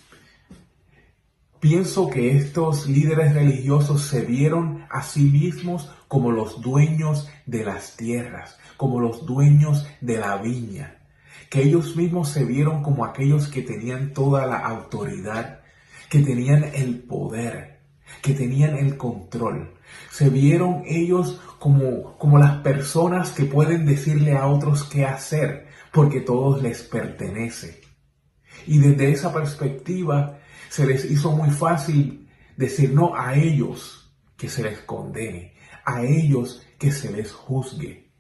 pienso 1.61 2.09
que 2.09 2.35
estos 2.35 2.85
líderes 2.85 3.33
religiosos 3.33 4.01
se 4.01 4.25
vieron 4.25 4.85
a 4.89 5.01
sí 5.01 5.23
mismos 5.23 5.89
como 6.09 6.33
los 6.33 6.61
dueños 6.61 7.29
de 7.45 7.63
las 7.63 7.95
tierras, 7.95 8.57
como 8.75 8.99
los 8.99 9.25
dueños 9.25 9.87
de 10.01 10.17
la 10.17 10.35
viña, 10.35 10.97
que 11.49 11.63
ellos 11.63 11.95
mismos 11.95 12.27
se 12.27 12.43
vieron 12.43 12.83
como 12.83 13.05
aquellos 13.05 13.47
que 13.47 13.61
tenían 13.61 14.11
toda 14.11 14.45
la 14.45 14.57
autoridad, 14.57 15.61
que 16.09 16.19
tenían 16.19 16.65
el 16.75 16.99
poder, 16.99 17.79
que 18.21 18.33
tenían 18.33 18.75
el 18.75 18.97
control. 18.97 19.75
Se 20.11 20.29
vieron 20.29 20.83
ellos 20.85 21.39
como, 21.57 22.17
como 22.17 22.37
las 22.37 22.57
personas 22.57 23.31
que 23.31 23.45
pueden 23.45 23.85
decirle 23.85 24.35
a 24.35 24.47
otros 24.47 24.83
qué 24.83 25.05
hacer, 25.05 25.68
porque 25.91 26.21
todos 26.21 26.61
les 26.61 26.83
pertenece. 26.83 27.81
Y 28.67 28.79
desde 28.79 29.11
esa 29.11 29.33
perspectiva 29.33 30.39
se 30.69 30.85
les 30.85 31.05
hizo 31.05 31.31
muy 31.31 31.49
fácil 31.49 32.29
decir 32.57 32.93
no 32.93 33.15
a 33.15 33.35
ellos 33.35 34.13
que 34.37 34.49
se 34.49 34.63
les 34.63 34.79
condene, 34.79 35.53
a 35.85 36.03
ellos 36.03 36.65
que 36.77 36.91
se 36.91 37.11
les 37.11 37.31
juzgue. 37.31 38.11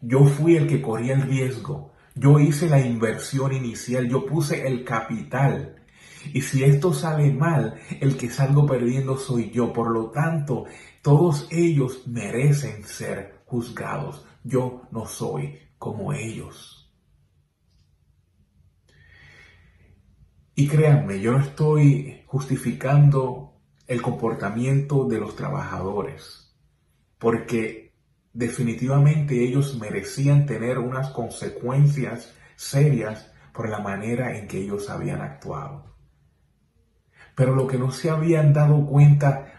Yo 0.00 0.24
fui 0.24 0.56
el 0.56 0.66
que 0.66 0.82
corría 0.82 1.14
el 1.14 1.22
riesgo, 1.22 1.92
yo 2.14 2.38
hice 2.38 2.68
la 2.68 2.80
inversión 2.80 3.52
inicial, 3.52 4.08
yo 4.08 4.24
puse 4.24 4.66
el 4.66 4.84
capital. 4.84 5.76
Y 6.32 6.42
si 6.42 6.62
esto 6.62 6.92
sale 6.94 7.32
mal, 7.32 7.74
el 8.00 8.16
que 8.16 8.30
salgo 8.30 8.66
perdiendo 8.66 9.16
soy 9.16 9.50
yo. 9.50 9.72
Por 9.72 9.90
lo 9.90 10.10
tanto, 10.10 10.64
todos 11.02 11.48
ellos 11.50 12.06
merecen 12.06 12.84
ser 12.84 13.42
juzgados. 13.46 14.24
Yo 14.44 14.82
no 14.90 15.06
soy 15.06 15.58
como 15.84 16.14
ellos. 16.14 16.90
Y 20.54 20.66
créanme, 20.66 21.20
yo 21.20 21.32
no 21.32 21.40
estoy 21.40 22.22
justificando 22.24 23.60
el 23.86 24.00
comportamiento 24.00 25.04
de 25.04 25.20
los 25.20 25.36
trabajadores 25.36 26.56
porque 27.18 27.92
definitivamente 28.32 29.44
ellos 29.44 29.78
merecían 29.78 30.46
tener 30.46 30.78
unas 30.78 31.10
consecuencias 31.10 32.34
serias 32.56 33.30
por 33.52 33.68
la 33.68 33.80
manera 33.80 34.38
en 34.38 34.48
que 34.48 34.62
ellos 34.62 34.88
habían 34.88 35.20
actuado. 35.20 35.96
Pero 37.34 37.54
lo 37.54 37.66
que 37.66 37.76
no 37.76 37.90
se 37.90 38.08
habían 38.08 38.54
dado 38.54 38.86
cuenta 38.86 39.52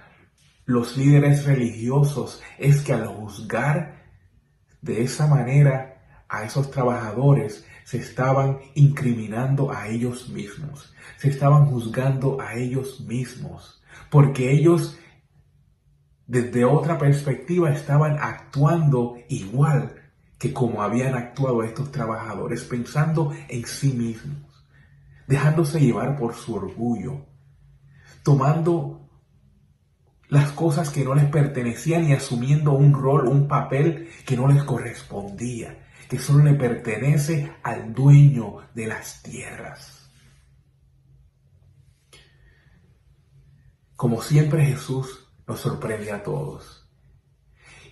los 0.65 0.97
líderes 0.97 1.45
religiosos 1.45 2.41
es 2.57 2.81
que 2.81 2.93
al 2.93 3.05
juzgar 3.05 4.05
de 4.81 5.03
esa 5.03 5.27
manera 5.27 5.94
a 6.29 6.43
esos 6.43 6.71
trabajadores 6.71 7.65
se 7.83 7.97
estaban 7.97 8.59
incriminando 8.73 9.71
a 9.71 9.87
ellos 9.87 10.29
mismos, 10.29 10.93
se 11.17 11.29
estaban 11.29 11.67
juzgando 11.67 12.41
a 12.41 12.55
ellos 12.55 12.99
mismos, 13.01 13.83
porque 14.09 14.51
ellos 14.51 14.97
desde 16.27 16.65
otra 16.65 16.97
perspectiva 16.97 17.71
estaban 17.71 18.17
actuando 18.19 19.17
igual 19.29 19.95
que 20.39 20.51
como 20.51 20.81
habían 20.81 21.15
actuado 21.15 21.63
estos 21.63 21.91
trabajadores, 21.91 22.63
pensando 22.63 23.31
en 23.47 23.65
sí 23.65 23.93
mismos, 23.93 24.65
dejándose 25.27 25.79
llevar 25.79 26.17
por 26.17 26.33
su 26.33 26.55
orgullo, 26.55 27.25
tomando 28.23 29.04
las 30.29 30.51
cosas 30.51 30.89
que 30.89 31.03
no 31.03 31.13
les 31.13 31.25
pertenecían 31.25 32.07
y 32.07 32.13
asumiendo 32.13 32.73
un 32.73 32.93
rol, 32.93 33.27
un 33.27 33.47
papel 33.47 34.09
que 34.25 34.35
no 34.35 34.47
les 34.47 34.63
correspondía, 34.63 35.87
que 36.09 36.19
solo 36.19 36.43
le 36.43 36.53
pertenece 36.53 37.51
al 37.63 37.93
dueño 37.93 38.57
de 38.73 38.87
las 38.87 39.21
tierras. 39.21 40.09
Como 43.95 44.21
siempre 44.21 44.65
Jesús 44.65 45.29
nos 45.47 45.59
sorprende 45.61 46.11
a 46.11 46.23
todos. 46.23 46.89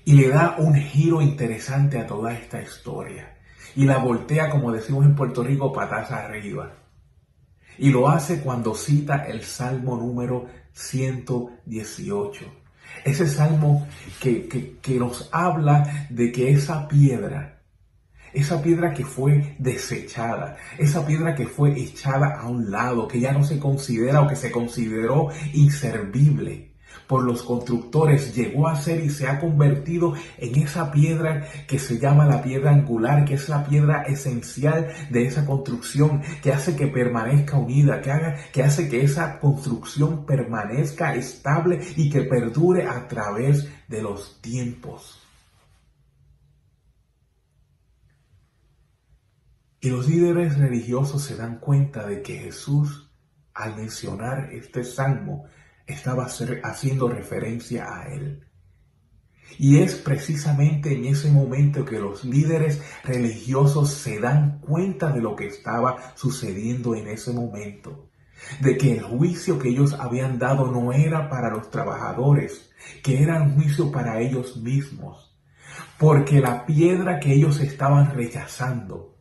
Y 0.06 0.14
le 0.14 0.28
da 0.28 0.56
un 0.58 0.76
giro 0.76 1.22
interesante 1.22 1.98
a 1.98 2.06
toda 2.06 2.34
esta 2.34 2.62
historia. 2.62 3.38
Y 3.76 3.86
la 3.86 3.98
voltea, 4.00 4.50
como 4.50 4.72
decimos 4.72 5.06
en 5.06 5.16
Puerto 5.16 5.44
Rico, 5.44 5.72
patas 5.72 6.12
arriba. 6.12 6.74
Y 7.78 7.90
lo 7.90 8.10
hace 8.10 8.42
cuando 8.42 8.76
cita 8.76 9.26
el 9.26 9.44
Salmo 9.44 9.96
número 9.96 10.48
118. 10.74 12.46
Ese 13.06 13.28
salmo 13.28 13.88
que, 14.20 14.48
que, 14.48 14.78
que 14.82 15.00
nos 15.00 15.30
habla 15.32 16.08
de 16.10 16.32
que 16.32 16.52
esa 16.52 16.88
piedra 16.88 17.54
esa 18.34 18.62
piedra 18.64 18.94
que 18.94 19.06
fue 19.06 19.56
desechada, 19.60 20.58
esa 20.80 21.06
piedra 21.06 21.36
que 21.36 21.46
fue 21.46 21.80
echada 21.80 22.40
a 22.40 22.48
un 22.48 22.72
lado, 22.72 23.08
que 23.08 23.20
ya 23.20 23.32
no 23.32 23.44
se 23.44 23.60
considera 23.60 24.22
o 24.22 24.28
que 24.28 24.36
se 24.36 24.52
consideró 24.52 25.30
inservible 25.54 26.73
por 27.08 27.24
los 27.24 27.44
constructores 27.44 28.36
llegó 28.36 28.68
a 28.68 28.76
ser 28.76 29.04
y 29.04 29.10
se 29.10 29.28
ha 29.28 29.40
convertido 29.40 30.14
en 30.38 30.56
esa 30.62 30.92
piedra 30.92 31.48
que 31.68 31.80
se 31.80 32.00
llama 32.00 32.26
la 32.26 32.42
piedra 32.42 32.72
angular, 32.72 33.26
que 33.26 33.36
es 33.36 33.50
la 33.50 33.66
piedra 33.66 34.04
esencial 34.04 34.88
de 35.10 35.26
esa 35.26 35.46
construcción, 35.46 36.22
que 36.42 36.52
hace 36.52 36.76
que 36.76 36.88
permanezca 36.88 37.58
unida, 37.58 38.02
que, 38.02 38.12
haga, 38.12 38.36
que 38.52 38.64
hace 38.64 38.90
que 38.90 39.04
esa 39.04 39.40
construcción 39.40 40.26
permanezca 40.26 41.16
estable 41.16 41.80
y 41.96 42.10
que 42.10 42.22
perdure 42.24 42.88
a 42.88 43.08
través 43.08 43.68
de 43.88 44.02
los 44.02 44.42
tiempos. 44.42 45.20
Y 49.84 49.90
los 49.90 50.08
líderes 50.08 50.58
religiosos 50.58 51.24
se 51.24 51.36
dan 51.36 51.60
cuenta 51.60 52.08
de 52.08 52.22
que 52.22 52.38
Jesús, 52.38 53.12
al 53.54 53.76
mencionar 53.76 54.54
este 54.54 54.86
salmo, 54.86 55.44
estaba 55.88 56.26
haciendo 56.26 57.08
referencia 57.10 57.96
a 57.96 58.14
él. 58.14 58.46
Y 59.58 59.80
es 59.80 59.96
precisamente 59.96 60.94
en 60.94 61.06
ese 61.06 61.30
momento 61.30 61.86
que 61.86 62.00
los 62.00 62.24
líderes 62.24 62.82
religiosos 63.04 63.92
se 63.92 64.20
dan 64.20 64.60
cuenta 64.60 65.12
de 65.12 65.22
lo 65.22 65.36
que 65.36 65.48
estaba 65.48 66.16
sucediendo 66.16 66.96
en 66.96 67.08
ese 67.08 67.34
momento. 67.34 68.10
De 68.60 68.78
que 68.78 68.94
el 68.94 69.04
juicio 69.04 69.60
que 69.60 69.70
ellos 69.70 69.94
habían 69.94 70.40
dado 70.40 70.72
no 70.72 70.92
era 70.92 71.30
para 71.30 71.50
los 71.50 71.70
trabajadores, 71.70 72.72
que 73.04 73.22
era 73.22 73.42
un 73.42 73.56
juicio 73.56 73.92
para 73.92 74.20
ellos 74.20 74.58
mismos. 74.58 75.38
Porque 75.98 76.42
la 76.42 76.66
piedra 76.66 77.20
que 77.20 77.34
ellos 77.34 77.60
estaban 77.60 78.14
rechazando, 78.14 79.18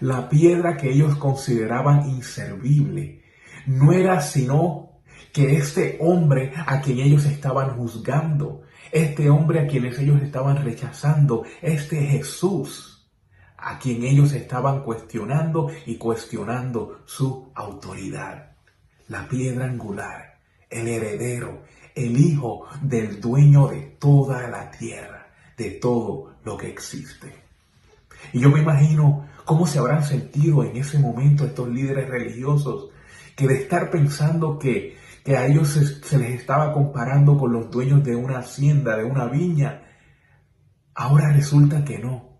la 0.00 0.28
piedra 0.28 0.76
que 0.76 0.90
ellos 0.90 1.16
consideraban 1.16 2.08
inservible, 2.08 3.22
no 3.66 3.92
era 3.92 4.20
sino 4.20 4.91
que 5.32 5.56
este 5.56 5.96
hombre 6.00 6.52
a 6.66 6.80
quien 6.80 6.98
ellos 6.98 7.24
estaban 7.24 7.76
juzgando, 7.76 8.62
este 8.90 9.30
hombre 9.30 9.60
a 9.60 9.66
quienes 9.66 9.98
ellos 9.98 10.20
estaban 10.22 10.62
rechazando, 10.62 11.44
este 11.62 11.96
Jesús 12.06 13.08
a 13.56 13.78
quien 13.78 14.02
ellos 14.02 14.32
estaban 14.32 14.82
cuestionando 14.82 15.70
y 15.86 15.96
cuestionando 15.96 17.02
su 17.06 17.50
autoridad, 17.54 18.56
la 19.08 19.28
piedra 19.28 19.66
angular, 19.66 20.38
el 20.68 20.88
heredero, 20.88 21.62
el 21.94 22.18
hijo 22.18 22.66
del 22.82 23.20
dueño 23.20 23.68
de 23.68 23.96
toda 23.98 24.48
la 24.48 24.70
tierra, 24.70 25.28
de 25.56 25.70
todo 25.72 26.34
lo 26.44 26.56
que 26.56 26.68
existe. 26.68 27.32
Y 28.32 28.40
yo 28.40 28.50
me 28.50 28.60
imagino 28.60 29.28
cómo 29.44 29.66
se 29.66 29.78
habrán 29.78 30.04
sentido 30.04 30.64
en 30.64 30.76
ese 30.76 30.98
momento 30.98 31.44
estos 31.44 31.68
líderes 31.68 32.08
religiosos 32.08 32.90
que 33.36 33.46
de 33.46 33.54
estar 33.54 33.90
pensando 33.90 34.58
que, 34.58 34.96
que 35.24 35.36
a 35.36 35.46
ellos 35.46 35.68
se, 35.68 36.18
les 36.18 36.40
estaba 36.40 36.72
comparando 36.72 37.38
con 37.38 37.52
los 37.52 37.70
dueños 37.70 38.02
de 38.04 38.16
una 38.16 38.38
hacienda, 38.38 38.96
de 38.96 39.04
una 39.04 39.26
viña, 39.26 39.82
ahora 40.94 41.32
resulta 41.32 41.84
que 41.84 41.98
no, 41.98 42.38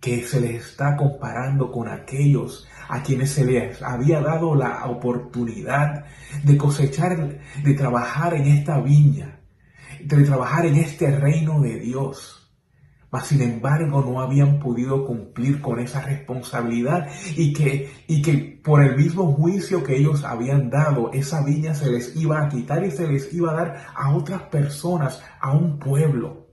que 0.00 0.22
se 0.24 0.40
les 0.40 0.66
está 0.66 0.96
comparando 0.96 1.70
con 1.70 1.88
aquellos 1.88 2.68
a 2.88 3.02
quienes 3.02 3.30
se 3.30 3.44
les 3.44 3.80
había 3.82 4.20
dado 4.20 4.54
la 4.54 4.84
oportunidad 4.86 6.04
de 6.42 6.56
cosechar, 6.56 7.38
de 7.62 7.74
trabajar 7.74 8.34
en 8.34 8.46
esta 8.46 8.80
viña, 8.80 9.40
de 10.02 10.24
trabajar 10.24 10.66
en 10.66 10.76
este 10.76 11.16
reino 11.18 11.60
de 11.60 11.78
Dios 11.78 12.43
mas 13.14 13.28
sin 13.28 13.42
embargo 13.42 14.02
no 14.02 14.20
habían 14.20 14.58
podido 14.58 15.06
cumplir 15.06 15.60
con 15.60 15.78
esa 15.78 16.00
responsabilidad 16.00 17.08
y 17.36 17.52
que, 17.52 17.88
y 18.08 18.20
que 18.20 18.60
por 18.60 18.82
el 18.82 18.96
mismo 18.96 19.32
juicio 19.34 19.84
que 19.84 19.96
ellos 19.96 20.24
habían 20.24 20.68
dado, 20.68 21.12
esa 21.12 21.44
viña 21.44 21.76
se 21.76 21.92
les 21.92 22.16
iba 22.16 22.42
a 22.42 22.48
quitar 22.48 22.84
y 22.84 22.90
se 22.90 23.06
les 23.06 23.32
iba 23.32 23.52
a 23.52 23.54
dar 23.54 23.86
a 23.94 24.16
otras 24.16 24.42
personas, 24.42 25.22
a 25.40 25.52
un 25.52 25.78
pueblo. 25.78 26.48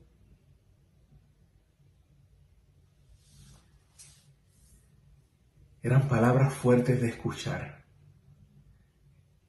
Eran 5.81 6.07
palabras 6.07 6.53
fuertes 6.53 7.01
de 7.01 7.07
escuchar. 7.07 7.85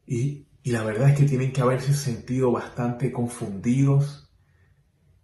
Y, 0.06 0.48
y 0.62 0.70
la 0.70 0.82
verdad 0.82 1.10
es 1.10 1.18
que 1.18 1.26
tienen 1.26 1.52
que 1.52 1.60
haberse 1.60 1.92
sentido 1.92 2.50
bastante 2.52 3.12
confundidos 3.12 4.32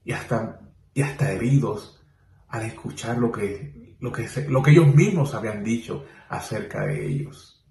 y 0.05 0.13
hasta 0.13 0.68
y 0.99 1.03
hasta 1.03 1.31
heridos 1.31 2.03
al 2.49 2.65
escuchar 2.65 3.19
lo 3.19 3.31
que, 3.31 3.95
lo 4.01 4.11
que, 4.11 4.29
lo 4.49 4.61
que 4.61 4.73
ellos 4.73 4.93
mismos 4.93 5.33
habían 5.33 5.63
dicho 5.63 6.05
acerca 6.29 6.87
de 6.87 7.07
ellos. 7.07 7.65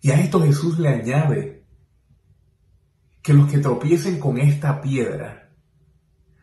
Y 0.00 0.10
a 0.10 0.18
esto 0.18 0.42
Jesús 0.42 0.80
le 0.80 0.88
añade 0.88 1.64
que 3.22 3.32
los 3.32 3.48
que 3.48 3.58
tropiecen 3.58 4.18
con 4.18 4.38
esta 4.38 4.80
piedra, 4.80 5.52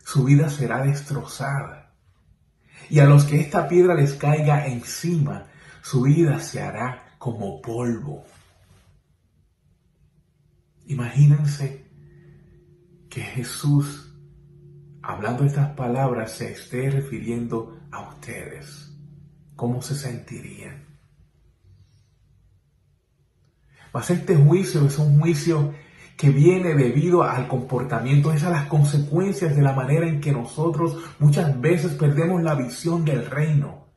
su 0.06 0.24
vida 0.24 0.50
será 0.50 0.82
destrozada. 0.84 1.94
Y 2.90 3.00
a 3.00 3.06
los 3.08 3.26
que 3.26 3.42
esta 3.42 3.68
piedra 3.68 3.94
les 3.94 4.14
caiga 4.14 4.68
encima, 4.68 5.48
su 5.82 6.04
vida 6.04 6.40
se 6.40 6.62
hará 6.62 7.18
como 7.18 7.62
polvo. 7.62 8.24
Imagínense 10.86 11.91
que 13.12 13.22
Jesús, 13.22 14.10
hablando 15.04 15.44
estas 15.44 15.76
palabras, 15.76 16.32
se 16.32 16.54
esté 16.54 16.90
refiriendo 16.90 17.78
a 17.92 18.08
ustedes. 18.08 18.90
¿Cómo 19.58 19.82
se 19.82 19.96
sentirían? 19.96 20.86
Mas 23.94 24.10
este 24.10 24.38
juicio 24.38 24.86
es 24.86 24.98
un 24.98 25.20
juicio 25.20 25.74
que 26.16 26.30
viene 26.30 26.74
debido 26.74 27.24
al 27.24 27.50
comportamiento, 27.50 28.32
es 28.32 28.44
a 28.44 28.50
las 28.50 28.68
consecuencias 28.68 29.58
de 29.58 29.62
la 29.62 29.74
manera 29.74 30.08
en 30.08 30.22
que 30.22 30.32
nosotros 30.32 30.98
muchas 31.20 31.60
veces 31.60 31.92
perdemos 31.96 32.42
la 32.42 32.56
visión 32.56 33.04
del 33.04 33.26
reino. 33.26 33.88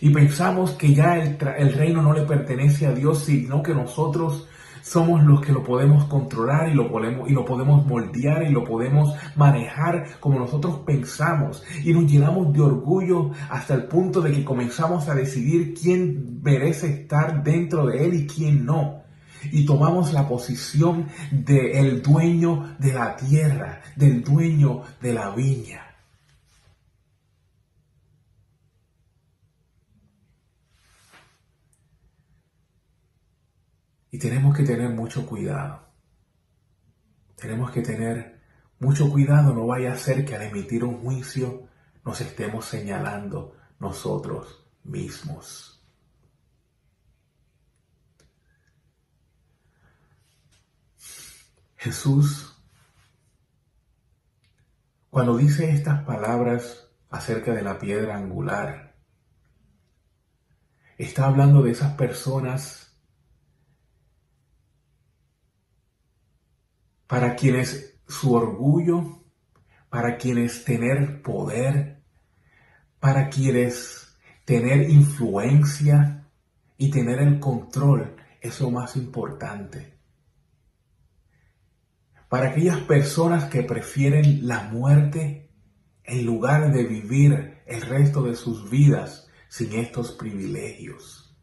Y 0.00 0.08
pensamos 0.10 0.70
que 0.72 0.94
ya 0.94 1.18
el, 1.18 1.36
el 1.58 1.74
reino 1.74 2.00
no 2.00 2.14
le 2.14 2.22
pertenece 2.22 2.86
a 2.86 2.94
Dios, 2.94 3.24
sino 3.24 3.62
que 3.62 3.74
nosotros 3.74 4.48
somos 4.82 5.22
los 5.24 5.40
que 5.40 5.52
lo 5.52 5.62
podemos 5.62 6.04
controlar 6.04 6.68
y 6.68 6.74
lo 6.74 6.90
podemos, 6.90 7.30
y 7.30 7.32
lo 7.32 7.44
podemos 7.44 7.86
moldear 7.86 8.42
y 8.42 8.50
lo 8.50 8.64
podemos 8.64 9.14
manejar 9.36 10.20
como 10.20 10.38
nosotros 10.38 10.80
pensamos. 10.84 11.62
Y 11.84 11.92
nos 11.92 12.10
llenamos 12.10 12.52
de 12.52 12.60
orgullo 12.60 13.30
hasta 13.48 13.74
el 13.74 13.84
punto 13.84 14.20
de 14.20 14.32
que 14.32 14.44
comenzamos 14.44 15.08
a 15.08 15.14
decidir 15.14 15.74
quién 15.74 16.40
merece 16.42 16.88
estar 16.88 17.42
dentro 17.42 17.86
de 17.86 18.04
él 18.04 18.14
y 18.14 18.26
quién 18.26 18.66
no. 18.66 19.02
Y 19.50 19.64
tomamos 19.66 20.12
la 20.12 20.28
posición 20.28 21.06
del 21.30 22.02
dueño 22.02 22.76
de 22.78 22.92
la 22.92 23.16
tierra, 23.16 23.80
del 23.96 24.22
dueño 24.22 24.82
de 25.00 25.12
la 25.12 25.30
viña. 25.30 25.91
Y 34.12 34.18
tenemos 34.18 34.54
que 34.54 34.62
tener 34.62 34.90
mucho 34.90 35.26
cuidado. 35.26 35.88
Tenemos 37.34 37.70
que 37.70 37.80
tener 37.80 38.42
mucho 38.78 39.10
cuidado, 39.10 39.54
no 39.54 39.66
vaya 39.66 39.94
a 39.94 39.96
ser 39.96 40.24
que 40.26 40.36
al 40.36 40.42
emitir 40.42 40.84
un 40.84 41.00
juicio 41.02 41.66
nos 42.04 42.20
estemos 42.20 42.66
señalando 42.66 43.56
nosotros 43.80 44.66
mismos. 44.84 45.82
Jesús, 51.76 52.54
cuando 55.08 55.38
dice 55.38 55.70
estas 55.70 56.04
palabras 56.04 56.90
acerca 57.08 57.54
de 57.54 57.62
la 57.62 57.78
piedra 57.78 58.18
angular, 58.18 58.94
está 60.98 61.26
hablando 61.26 61.62
de 61.62 61.70
esas 61.70 61.94
personas 61.94 62.91
para 67.12 67.36
quienes 67.36 68.00
su 68.08 68.32
orgullo, 68.32 69.22
para 69.90 70.16
quienes 70.16 70.64
tener 70.64 71.20
poder, 71.20 72.02
para 73.00 73.28
quienes 73.28 74.16
tener 74.46 74.88
influencia 74.88 76.26
y 76.78 76.90
tener 76.90 77.18
el 77.18 77.38
control 77.38 78.16
es 78.40 78.58
lo 78.62 78.70
más 78.70 78.96
importante. 78.96 79.98
Para 82.30 82.48
aquellas 82.48 82.80
personas 82.80 83.44
que 83.50 83.62
prefieren 83.62 84.48
la 84.48 84.62
muerte 84.62 85.50
en 86.04 86.24
lugar 86.24 86.72
de 86.72 86.84
vivir 86.84 87.58
el 87.66 87.82
resto 87.82 88.22
de 88.22 88.34
sus 88.34 88.70
vidas 88.70 89.28
sin 89.50 89.74
estos 89.74 90.12
privilegios. 90.12 91.36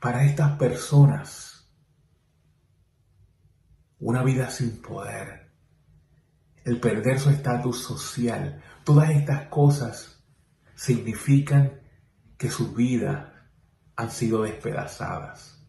Para 0.00 0.24
estas 0.24 0.58
personas, 0.58 1.55
una 3.98 4.22
vida 4.22 4.50
sin 4.50 4.82
poder, 4.82 5.50
el 6.64 6.80
perder 6.80 7.20
su 7.20 7.30
estatus 7.30 7.82
social, 7.82 8.62
todas 8.84 9.10
estas 9.10 9.48
cosas 9.48 10.22
significan 10.74 11.80
que 12.36 12.50
sus 12.50 12.74
vidas 12.74 13.28
han 13.94 14.10
sido 14.10 14.42
despedazadas. 14.42 15.64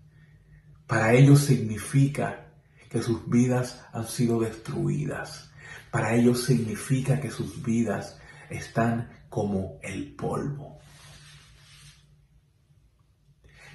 Para 0.88 1.14
ellos 1.14 1.42
significa 1.42 2.48
que 2.90 3.02
sus 3.02 3.30
vidas 3.30 3.86
han 3.94 4.08
sido 4.08 4.40
destruidas. 4.40 5.52
Para 5.92 6.16
ellos 6.16 6.44
significa 6.46 7.20
que 7.20 7.30
sus 7.30 7.62
vidas 7.62 8.20
están 8.50 9.10
como 9.30 9.80
el 9.84 10.16
polvo. 10.16 10.80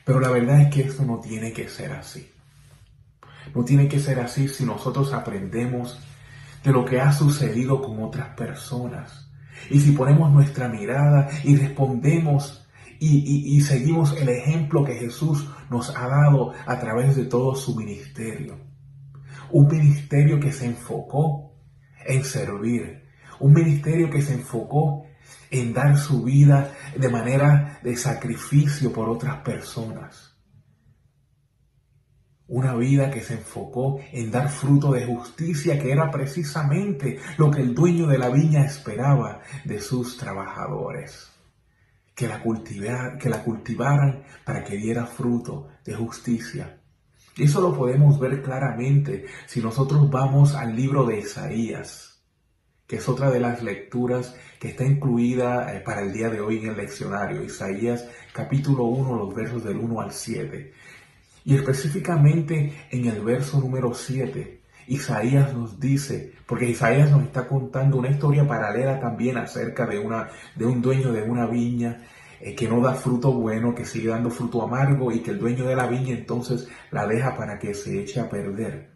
Pero 0.04 0.20
la 0.20 0.30
verdad 0.30 0.62
es 0.62 0.74
que 0.74 0.82
esto 0.82 1.04
no 1.04 1.20
tiene 1.20 1.52
que 1.52 1.68
ser 1.68 1.92
así. 1.92 2.31
No 3.54 3.64
tiene 3.64 3.88
que 3.88 3.98
ser 3.98 4.20
así 4.20 4.48
si 4.48 4.64
nosotros 4.64 5.12
aprendemos 5.12 5.98
de 6.64 6.72
lo 6.72 6.84
que 6.84 7.00
ha 7.00 7.12
sucedido 7.12 7.82
con 7.82 8.02
otras 8.02 8.28
personas. 8.36 9.30
Y 9.70 9.80
si 9.80 9.92
ponemos 9.92 10.32
nuestra 10.32 10.68
mirada 10.68 11.28
y 11.44 11.56
respondemos 11.56 12.66
y, 13.04 13.60
seguimos 13.62 14.16
el 14.20 14.28
ejemplo 14.28 14.84
que 14.84 14.94
Jesús 14.94 15.48
nos 15.70 15.96
ha 15.96 16.06
dado 16.06 16.52
a 16.66 16.78
través 16.78 17.16
de 17.16 17.24
todo 17.24 17.56
su 17.56 17.74
ministerio. 17.74 18.56
Un 19.50 19.66
ministerio 19.66 20.38
que 20.38 20.52
se 20.52 20.66
enfocó 20.66 21.52
en 22.06 22.22
servir. 22.22 23.02
Un 23.40 23.54
ministerio 23.54 24.08
que 24.08 24.22
se 24.22 24.34
enfocó 24.34 25.04
en 25.50 25.74
dar 25.74 25.98
su 25.98 26.22
vida 26.22 26.72
de 26.96 27.08
manera 27.08 27.80
de 27.82 27.96
sacrificio 27.96 28.92
por 28.92 29.08
otras 29.08 29.38
personas. 29.38 30.31
Una 32.52 32.74
vida 32.74 33.10
que 33.10 33.22
se 33.22 33.32
enfocó 33.32 33.98
en 34.12 34.30
dar 34.30 34.50
fruto 34.50 34.92
de 34.92 35.06
justicia, 35.06 35.78
que 35.78 35.90
era 35.90 36.10
precisamente 36.10 37.18
lo 37.38 37.50
que 37.50 37.62
el 37.62 37.74
dueño 37.74 38.06
de 38.06 38.18
la 38.18 38.28
viña 38.28 38.66
esperaba 38.66 39.40
de 39.64 39.80
sus 39.80 40.18
trabajadores. 40.18 41.32
Que 42.14 42.28
la, 42.28 42.42
que 43.18 43.30
la 43.30 43.42
cultivaran 43.42 44.24
para 44.44 44.62
que 44.64 44.76
diera 44.76 45.06
fruto 45.06 45.68
de 45.82 45.94
justicia. 45.94 46.78
Eso 47.38 47.62
lo 47.62 47.74
podemos 47.74 48.20
ver 48.20 48.42
claramente 48.42 49.24
si 49.46 49.62
nosotros 49.62 50.10
vamos 50.10 50.54
al 50.54 50.76
libro 50.76 51.06
de 51.06 51.20
Isaías, 51.20 52.22
que 52.86 52.96
es 52.96 53.08
otra 53.08 53.30
de 53.30 53.40
las 53.40 53.62
lecturas 53.62 54.36
que 54.60 54.68
está 54.68 54.84
incluida 54.84 55.74
eh, 55.74 55.80
para 55.80 56.02
el 56.02 56.12
día 56.12 56.28
de 56.28 56.42
hoy 56.42 56.58
en 56.58 56.68
el 56.68 56.76
leccionario. 56.76 57.42
Isaías 57.42 58.06
capítulo 58.34 58.84
1, 58.84 59.16
los 59.16 59.34
versos 59.34 59.64
del 59.64 59.78
1 59.78 60.00
al 60.02 60.12
7. 60.12 60.72
Y 61.44 61.54
específicamente 61.54 62.86
en 62.90 63.06
el 63.06 63.20
verso 63.20 63.58
número 63.58 63.94
7, 63.94 64.60
Isaías 64.86 65.54
nos 65.54 65.78
dice, 65.78 66.32
porque 66.46 66.68
Isaías 66.68 67.10
nos 67.10 67.22
está 67.24 67.46
contando 67.46 67.98
una 67.98 68.10
historia 68.10 68.46
paralela 68.46 69.00
también 69.00 69.36
acerca 69.36 69.86
de, 69.86 69.98
una, 69.98 70.28
de 70.54 70.66
un 70.66 70.82
dueño 70.82 71.12
de 71.12 71.22
una 71.22 71.46
viña, 71.46 72.02
eh, 72.40 72.54
que 72.54 72.68
no 72.68 72.80
da 72.80 72.94
fruto 72.94 73.32
bueno, 73.32 73.74
que 73.74 73.84
sigue 73.84 74.08
dando 74.08 74.30
fruto 74.30 74.62
amargo 74.62 75.12
y 75.12 75.20
que 75.20 75.30
el 75.30 75.38
dueño 75.38 75.64
de 75.64 75.76
la 75.76 75.86
viña 75.86 76.14
entonces 76.14 76.68
la 76.90 77.06
deja 77.06 77.36
para 77.36 77.58
que 77.58 77.74
se 77.74 78.00
eche 78.00 78.20
a 78.20 78.28
perder. 78.28 78.90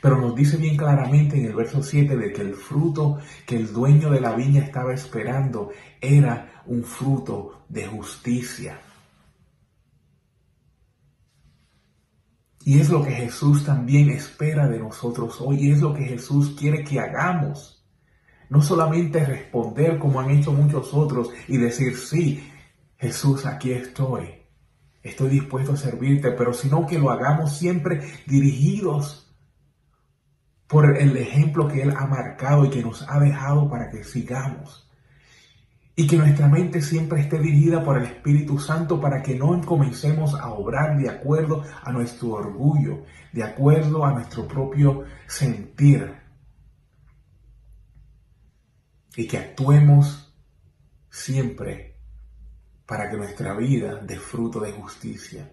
Pero 0.00 0.18
nos 0.18 0.34
dice 0.36 0.56
bien 0.56 0.76
claramente 0.76 1.36
en 1.36 1.46
el 1.46 1.54
verso 1.54 1.82
7 1.82 2.16
de 2.16 2.32
que 2.32 2.42
el 2.42 2.54
fruto 2.54 3.18
que 3.46 3.56
el 3.56 3.72
dueño 3.72 4.10
de 4.10 4.20
la 4.20 4.34
viña 4.34 4.62
estaba 4.62 4.94
esperando 4.94 5.70
era 6.00 6.62
un 6.66 6.84
fruto 6.84 7.64
de 7.68 7.86
justicia. 7.86 8.78
Y 12.64 12.80
es 12.80 12.88
lo 12.88 13.02
que 13.02 13.10
Jesús 13.10 13.64
también 13.64 14.08
espera 14.08 14.66
de 14.66 14.78
nosotros 14.78 15.38
hoy, 15.40 15.58
y 15.60 15.72
es 15.72 15.80
lo 15.82 15.92
que 15.92 16.04
Jesús 16.04 16.56
quiere 16.58 16.82
que 16.82 16.98
hagamos. 16.98 17.84
No 18.48 18.62
solamente 18.62 19.24
responder 19.24 19.98
como 19.98 20.20
han 20.20 20.30
hecho 20.30 20.52
muchos 20.52 20.94
otros 20.94 21.28
y 21.46 21.58
decir, 21.58 21.96
sí, 21.98 22.50
Jesús, 22.96 23.44
aquí 23.44 23.72
estoy, 23.72 24.30
estoy 25.02 25.28
dispuesto 25.28 25.72
a 25.72 25.76
servirte, 25.76 26.30
pero 26.32 26.54
sino 26.54 26.86
que 26.86 26.98
lo 26.98 27.10
hagamos 27.10 27.58
siempre 27.58 28.00
dirigidos 28.26 29.36
por 30.66 30.96
el 30.96 31.16
ejemplo 31.18 31.68
que 31.68 31.82
Él 31.82 31.92
ha 31.94 32.06
marcado 32.06 32.64
y 32.64 32.70
que 32.70 32.82
nos 32.82 33.06
ha 33.08 33.20
dejado 33.20 33.68
para 33.68 33.90
que 33.90 34.04
sigamos. 34.04 34.90
Y 35.96 36.08
que 36.08 36.16
nuestra 36.16 36.48
mente 36.48 36.82
siempre 36.82 37.20
esté 37.20 37.38
dirigida 37.38 37.84
por 37.84 37.98
el 37.98 38.04
Espíritu 38.04 38.58
Santo 38.58 39.00
para 39.00 39.22
que 39.22 39.36
no 39.36 39.60
comencemos 39.64 40.34
a 40.34 40.48
obrar 40.48 40.98
de 40.98 41.08
acuerdo 41.08 41.62
a 41.82 41.92
nuestro 41.92 42.30
orgullo, 42.30 43.04
de 43.32 43.44
acuerdo 43.44 44.04
a 44.04 44.12
nuestro 44.12 44.48
propio 44.48 45.04
sentir. 45.28 46.12
Y 49.16 49.28
que 49.28 49.38
actuemos 49.38 50.34
siempre 51.08 51.94
para 52.86 53.08
que 53.08 53.16
nuestra 53.16 53.54
vida 53.54 54.00
dé 54.02 54.16
fruto 54.16 54.58
de 54.58 54.72
justicia. 54.72 55.52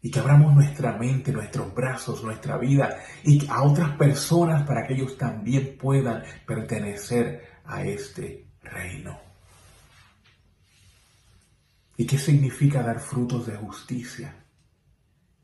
Y 0.00 0.10
que 0.10 0.20
abramos 0.20 0.54
nuestra 0.54 0.96
mente, 0.96 1.32
nuestros 1.32 1.74
brazos, 1.74 2.22
nuestra 2.22 2.56
vida 2.56 2.98
y 3.24 3.46
a 3.48 3.62
otras 3.62 3.96
personas 3.96 4.64
para 4.64 4.86
que 4.86 4.94
ellos 4.94 5.16
también 5.16 5.76
puedan 5.76 6.22
pertenecer 6.46 7.60
a 7.64 7.84
este 7.84 8.48
reino. 8.62 9.31
¿Y 11.96 12.06
qué 12.06 12.18
significa 12.18 12.82
dar 12.82 13.00
frutos 13.00 13.46
de 13.46 13.56
justicia? 13.56 14.34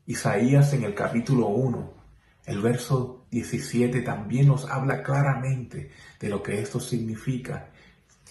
Isaías 0.07 0.73
en 0.73 0.83
el 0.83 0.95
capítulo 0.95 1.47
1, 1.47 1.93
el 2.45 2.61
verso 2.61 3.27
17 3.29 4.01
también 4.01 4.47
nos 4.47 4.65
habla 4.65 5.03
claramente 5.03 5.91
de 6.19 6.29
lo 6.29 6.41
que 6.41 6.59
esto 6.59 6.79
significa 6.79 7.69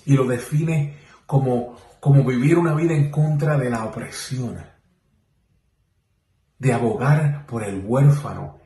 y 0.05 0.15
lo 0.15 0.27
define 0.27 0.97
como, 1.27 1.79
como 2.01 2.25
vivir 2.25 2.59
una 2.59 2.75
vida 2.75 2.95
en 2.95 3.11
contra 3.11 3.57
de 3.57 3.71
la 3.71 3.85
opresión, 3.85 4.59
de 6.59 6.73
abogar 6.73 7.47
por 7.47 7.63
el 7.63 7.85
huérfano 7.85 8.59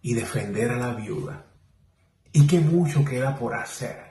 y 0.00 0.14
defender 0.14 0.70
a 0.70 0.78
la 0.78 0.94
viuda. 0.94 1.44
Y 2.32 2.46
qué 2.46 2.60
mucho 2.60 3.04
queda 3.04 3.36
por 3.36 3.54
hacer 3.54 4.05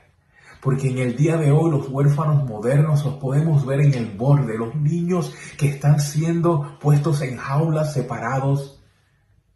porque 0.66 0.90
en 0.90 0.98
el 0.98 1.16
día 1.16 1.38
de 1.38 1.52
hoy 1.52 1.70
los 1.70 1.90
huérfanos 1.90 2.44
modernos 2.44 3.06
los 3.06 3.18
podemos 3.18 3.68
ver 3.68 3.82
en 3.82 3.94
el 3.94 4.08
borde, 4.08 4.58
los 4.58 4.74
niños 4.74 5.32
que 5.60 5.70
están 5.70 6.00
siendo 6.00 6.80
puestos 6.80 7.22
en 7.22 7.38
jaulas 7.38 7.94
separados 7.94 8.84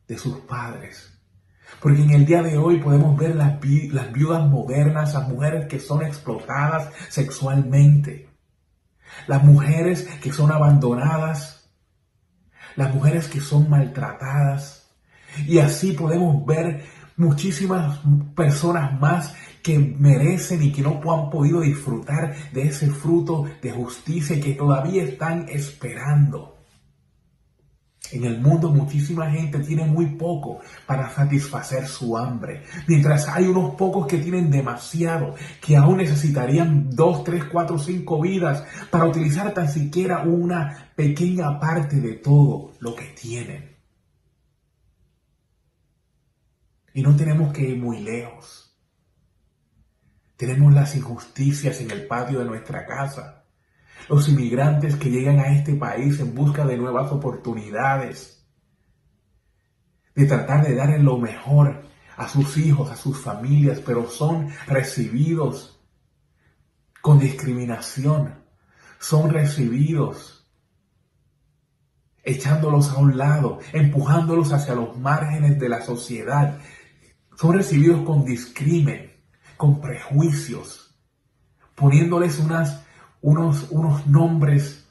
de 0.07 0.19
sus 0.19 0.37
padres. 0.41 1.11
Porque 1.81 2.03
en 2.03 2.11
el 2.11 2.27
día 2.27 2.43
de 2.43 2.59
hoy 2.59 2.77
podemos 2.77 3.17
ver 3.17 3.35
las, 3.35 3.57
las 3.91 4.13
viudas 4.13 4.47
modernas, 4.47 5.15
las 5.15 5.27
mujeres 5.27 5.65
que 5.65 5.79
son 5.79 6.05
explotadas 6.05 6.93
sexualmente, 7.09 8.29
las 9.25 9.43
mujeres 9.43 10.07
que 10.21 10.31
son 10.31 10.51
abandonadas, 10.51 11.71
las 12.75 12.93
mujeres 12.93 13.27
que 13.29 13.41
son 13.41 13.67
maltratadas. 13.67 14.91
Y 15.47 15.57
así 15.57 15.93
podemos 15.93 16.45
ver 16.45 16.85
muchísimas 17.17 17.99
personas 18.35 18.99
más 18.99 19.33
que 19.63 19.77
merecen 19.79 20.63
y 20.63 20.71
que 20.71 20.81
no 20.81 21.01
han 21.11 21.29
podido 21.29 21.61
disfrutar 21.61 22.35
de 22.51 22.63
ese 22.63 22.87
fruto 22.87 23.45
de 23.61 23.71
justicia 23.71 24.39
que 24.39 24.53
todavía 24.53 25.03
están 25.03 25.47
esperando. 25.49 26.59
En 28.11 28.23
el 28.23 28.39
mundo 28.39 28.69
muchísima 28.69 29.29
gente 29.29 29.59
tiene 29.59 29.85
muy 29.85 30.07
poco 30.07 30.61
para 30.87 31.09
satisfacer 31.11 31.85
su 31.85 32.17
hambre, 32.17 32.63
mientras 32.87 33.27
hay 33.27 33.45
unos 33.45 33.75
pocos 33.75 34.07
que 34.07 34.17
tienen 34.17 34.49
demasiado, 34.49 35.35
que 35.61 35.77
aún 35.77 35.97
necesitarían 35.97 36.89
dos, 36.89 37.23
tres, 37.23 37.43
cuatro, 37.45 37.77
cinco 37.77 38.19
vidas 38.19 38.63
para 38.89 39.05
utilizar 39.05 39.53
tan 39.53 39.69
siquiera 39.69 40.23
una 40.23 40.91
pequeña 40.95 41.59
parte 41.59 41.97
de 41.97 42.13
todo 42.13 42.73
lo 42.79 42.95
que 42.95 43.05
tienen. 43.05 43.77
Y 46.93 47.03
no 47.03 47.15
tenemos 47.15 47.53
que 47.53 47.61
ir 47.61 47.77
muy 47.77 47.99
lejos. 47.99 48.68
Tenemos 50.39 50.73
las 50.73 50.95
injusticias 50.95 51.81
en 51.81 51.91
el 51.91 52.07
patio 52.07 52.39
de 52.39 52.45
nuestra 52.45 52.85
casa. 52.85 53.43
Los 54.07 54.29
inmigrantes 54.29 54.95
que 54.95 55.09
llegan 55.09 55.37
a 55.39 55.53
este 55.53 55.73
país 55.73 56.17
en 56.21 56.33
busca 56.33 56.65
de 56.65 56.77
nuevas 56.77 57.11
oportunidades. 57.11 58.47
De 60.15 60.25
tratar 60.25 60.65
de 60.65 60.75
darle 60.75 60.99
lo 60.99 61.17
mejor 61.17 61.81
a 62.15 62.29
sus 62.29 62.55
hijos, 62.55 62.89
a 62.89 62.95
sus 62.95 63.19
familias, 63.19 63.81
pero 63.85 64.09
son 64.09 64.47
recibidos 64.65 65.77
con 67.01 67.19
discriminación. 67.19 68.35
Son 68.97 69.31
recibidos 69.31 70.49
echándolos 72.23 72.91
a 72.91 72.97
un 72.99 73.17
lado, 73.17 73.59
empujándolos 73.73 74.53
hacia 74.53 74.73
los 74.73 74.97
márgenes 74.97 75.59
de 75.59 75.67
la 75.67 75.81
sociedad. 75.81 76.59
Son 77.35 77.53
recibidos 77.53 78.05
con 78.05 78.23
discrimen 78.23 79.08
con 79.59 79.81
prejuicios, 79.81 80.95
poniéndoles 81.75 82.39
unas, 82.39 82.81
unos, 83.19 83.67
unos 83.71 84.07
nombres, 84.07 84.87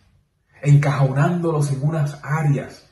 encajonándolos 0.61 1.73
en 1.73 1.83
unas 1.83 2.23
áreas, 2.23 2.87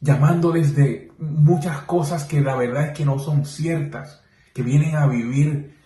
llamándoles 0.00 0.76
de 0.76 1.10
muchas 1.18 1.80
cosas 1.80 2.22
que 2.26 2.40
la 2.40 2.54
verdad 2.54 2.86
es 2.86 2.96
que 2.96 3.04
no 3.04 3.18
son 3.18 3.44
ciertas, 3.44 4.22
que 4.54 4.62
vienen 4.62 4.94
a 4.94 5.08
vivir 5.08 5.76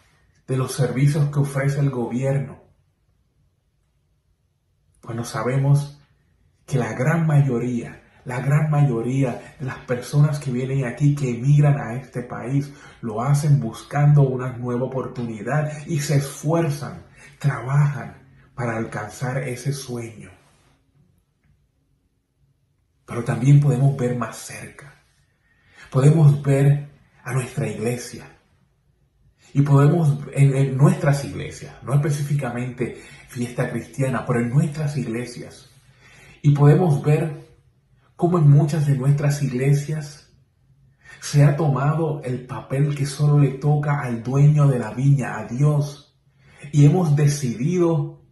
de 0.47 0.57
los 0.59 0.73
servicios 0.73 1.31
que 1.31 1.39
ofrece 1.39 1.81
el 1.81 1.89
gobierno. 1.89 2.61
Cuando 5.01 5.25
sabemos 5.25 6.03
que 6.67 6.77
la 6.77 6.93
gran 6.93 7.27
mayoría 7.27 8.02
la 8.25 8.41
gran 8.41 8.71
mayoría 8.71 9.57
de 9.59 9.67
las 9.67 9.79
personas 9.79 10.39
que 10.39 10.53
vienen 10.53 10.85
aquí, 10.85 11.15
que 11.15 11.31
emigran 11.31 11.79
a 11.81 11.95
este 11.95 12.23
país, 12.23 12.73
lo 13.01 13.21
hacen 13.23 13.59
buscando 13.59 14.23
una 14.23 14.53
nueva 14.53 14.85
oportunidad 14.85 15.87
y 15.87 15.99
se 16.01 16.17
esfuerzan, 16.17 17.03
trabajan 17.39 18.17
para 18.55 18.77
alcanzar 18.77 19.39
ese 19.39 19.73
sueño. 19.73 20.31
Pero 23.05 23.25
también 23.25 23.61
podemos 23.61 23.97
ver 23.97 24.17
más 24.17 24.37
cerca. 24.37 25.03
Podemos 25.91 26.41
ver 26.43 26.89
a 27.25 27.33
nuestra 27.33 27.69
iglesia. 27.69 28.25
Y 29.53 29.61
podemos, 29.63 30.19
en, 30.33 30.57
en 30.57 30.77
nuestras 30.79 31.25
iglesias, 31.25 31.75
no 31.83 31.93
específicamente 31.93 33.03
fiesta 33.29 33.71
cristiana, 33.71 34.25
pero 34.25 34.41
en 34.41 34.49
nuestras 34.49 34.97
iglesias. 34.97 35.69
Y 36.41 36.53
podemos 36.53 37.03
ver 37.03 37.43
como 38.23 38.39
en 38.39 38.49
muchas 38.49 38.87
de 38.87 38.97
nuestras 38.97 39.43
iglesias 39.43 40.31
se 41.21 41.43
ha 41.43 41.57
tomado 41.57 42.23
el 42.23 42.47
papel 42.47 42.95
que 42.95 43.05
solo 43.05 43.41
le 43.41 43.55
toca 43.55 44.01
al 44.01 44.23
dueño 44.23 44.69
de 44.69 44.79
la 44.79 44.95
viña, 44.95 45.41
a 45.41 45.47
Dios, 45.47 46.17
y 46.71 46.85
hemos 46.85 47.17
decidido 47.17 48.23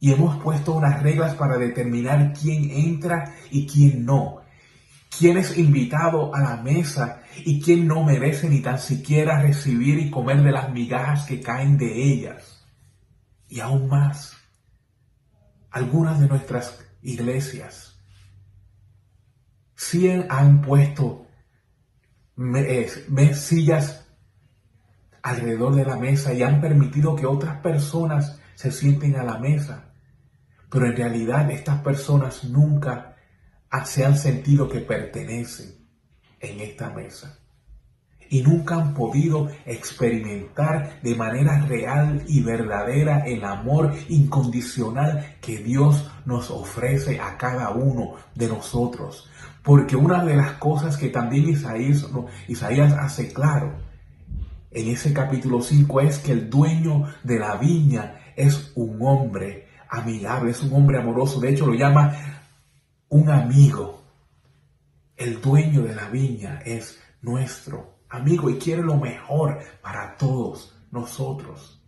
y 0.00 0.14
hemos 0.14 0.42
puesto 0.42 0.72
unas 0.72 1.02
reglas 1.02 1.34
para 1.34 1.58
determinar 1.58 2.32
quién 2.32 2.70
entra 2.70 3.34
y 3.50 3.66
quién 3.66 4.06
no, 4.06 4.40
quién 5.18 5.36
es 5.36 5.58
invitado 5.58 6.34
a 6.34 6.40
la 6.40 6.56
mesa 6.62 7.20
y 7.44 7.60
quién 7.60 7.86
no 7.86 8.02
merece 8.02 8.48
ni 8.48 8.62
tan 8.62 8.78
siquiera 8.78 9.42
recibir 9.42 9.98
y 9.98 10.10
comer 10.10 10.42
de 10.42 10.52
las 10.52 10.72
migajas 10.72 11.26
que 11.26 11.42
caen 11.42 11.76
de 11.76 12.02
ellas. 12.02 12.64
Y 13.46 13.60
aún 13.60 13.90
más, 13.90 14.38
algunas 15.70 16.18
de 16.18 16.28
nuestras 16.28 16.82
iglesias 17.02 17.87
si 19.78 20.10
han 20.10 20.60
puesto 20.60 21.28
sillas 23.34 24.04
alrededor 25.22 25.76
de 25.76 25.84
la 25.84 25.96
mesa 25.96 26.34
y 26.34 26.42
han 26.42 26.60
permitido 26.60 27.14
que 27.14 27.26
otras 27.26 27.60
personas 27.60 28.40
se 28.56 28.72
sienten 28.72 29.14
a 29.14 29.22
la 29.22 29.38
mesa. 29.38 29.92
Pero 30.68 30.86
en 30.86 30.96
realidad 30.96 31.48
estas 31.52 31.80
personas 31.80 32.42
nunca 32.42 33.14
se 33.84 34.04
han 34.04 34.18
sentido 34.18 34.68
que 34.68 34.80
pertenecen 34.80 35.88
en 36.40 36.60
esta 36.60 36.90
mesa. 36.90 37.38
Y 38.30 38.42
nunca 38.42 38.76
han 38.76 38.94
podido 38.94 39.48
experimentar 39.64 41.00
de 41.02 41.14
manera 41.14 41.60
real 41.66 42.22
y 42.26 42.42
verdadera 42.42 43.20
el 43.26 43.44
amor 43.44 43.94
incondicional 44.08 45.36
que 45.40 45.58
Dios 45.58 46.10
nos 46.24 46.50
ofrece 46.50 47.20
a 47.20 47.36
cada 47.36 47.70
uno 47.70 48.14
de 48.34 48.48
nosotros. 48.48 49.28
Porque 49.62 49.96
una 49.96 50.24
de 50.24 50.36
las 50.36 50.52
cosas 50.52 50.96
que 50.96 51.08
también 51.08 51.48
Isaías, 51.48 52.92
hace 52.92 53.32
claro 53.32 53.72
en 54.70 54.88
ese 54.88 55.12
capítulo 55.12 55.62
5 55.62 56.00
es 56.02 56.18
que 56.18 56.32
el 56.32 56.50
dueño 56.50 57.04
de 57.22 57.38
la 57.38 57.56
viña 57.56 58.20
es 58.36 58.72
un 58.74 58.98
hombre 59.00 59.68
amigable, 59.88 60.50
es 60.50 60.62
un 60.62 60.74
hombre 60.74 60.98
amoroso. 60.98 61.40
De 61.40 61.50
hecho, 61.50 61.66
lo 61.66 61.74
llama 61.74 62.14
un 63.08 63.30
amigo. 63.30 64.02
El 65.16 65.40
dueño 65.40 65.82
de 65.82 65.94
la 65.94 66.08
viña 66.08 66.60
es 66.64 67.00
nuestro 67.22 67.97
amigo 68.08 68.50
y 68.50 68.58
quiere 68.58 68.82
lo 68.82 68.96
mejor 68.96 69.58
para 69.82 70.16
todos 70.16 70.76
nosotros. 70.90 71.82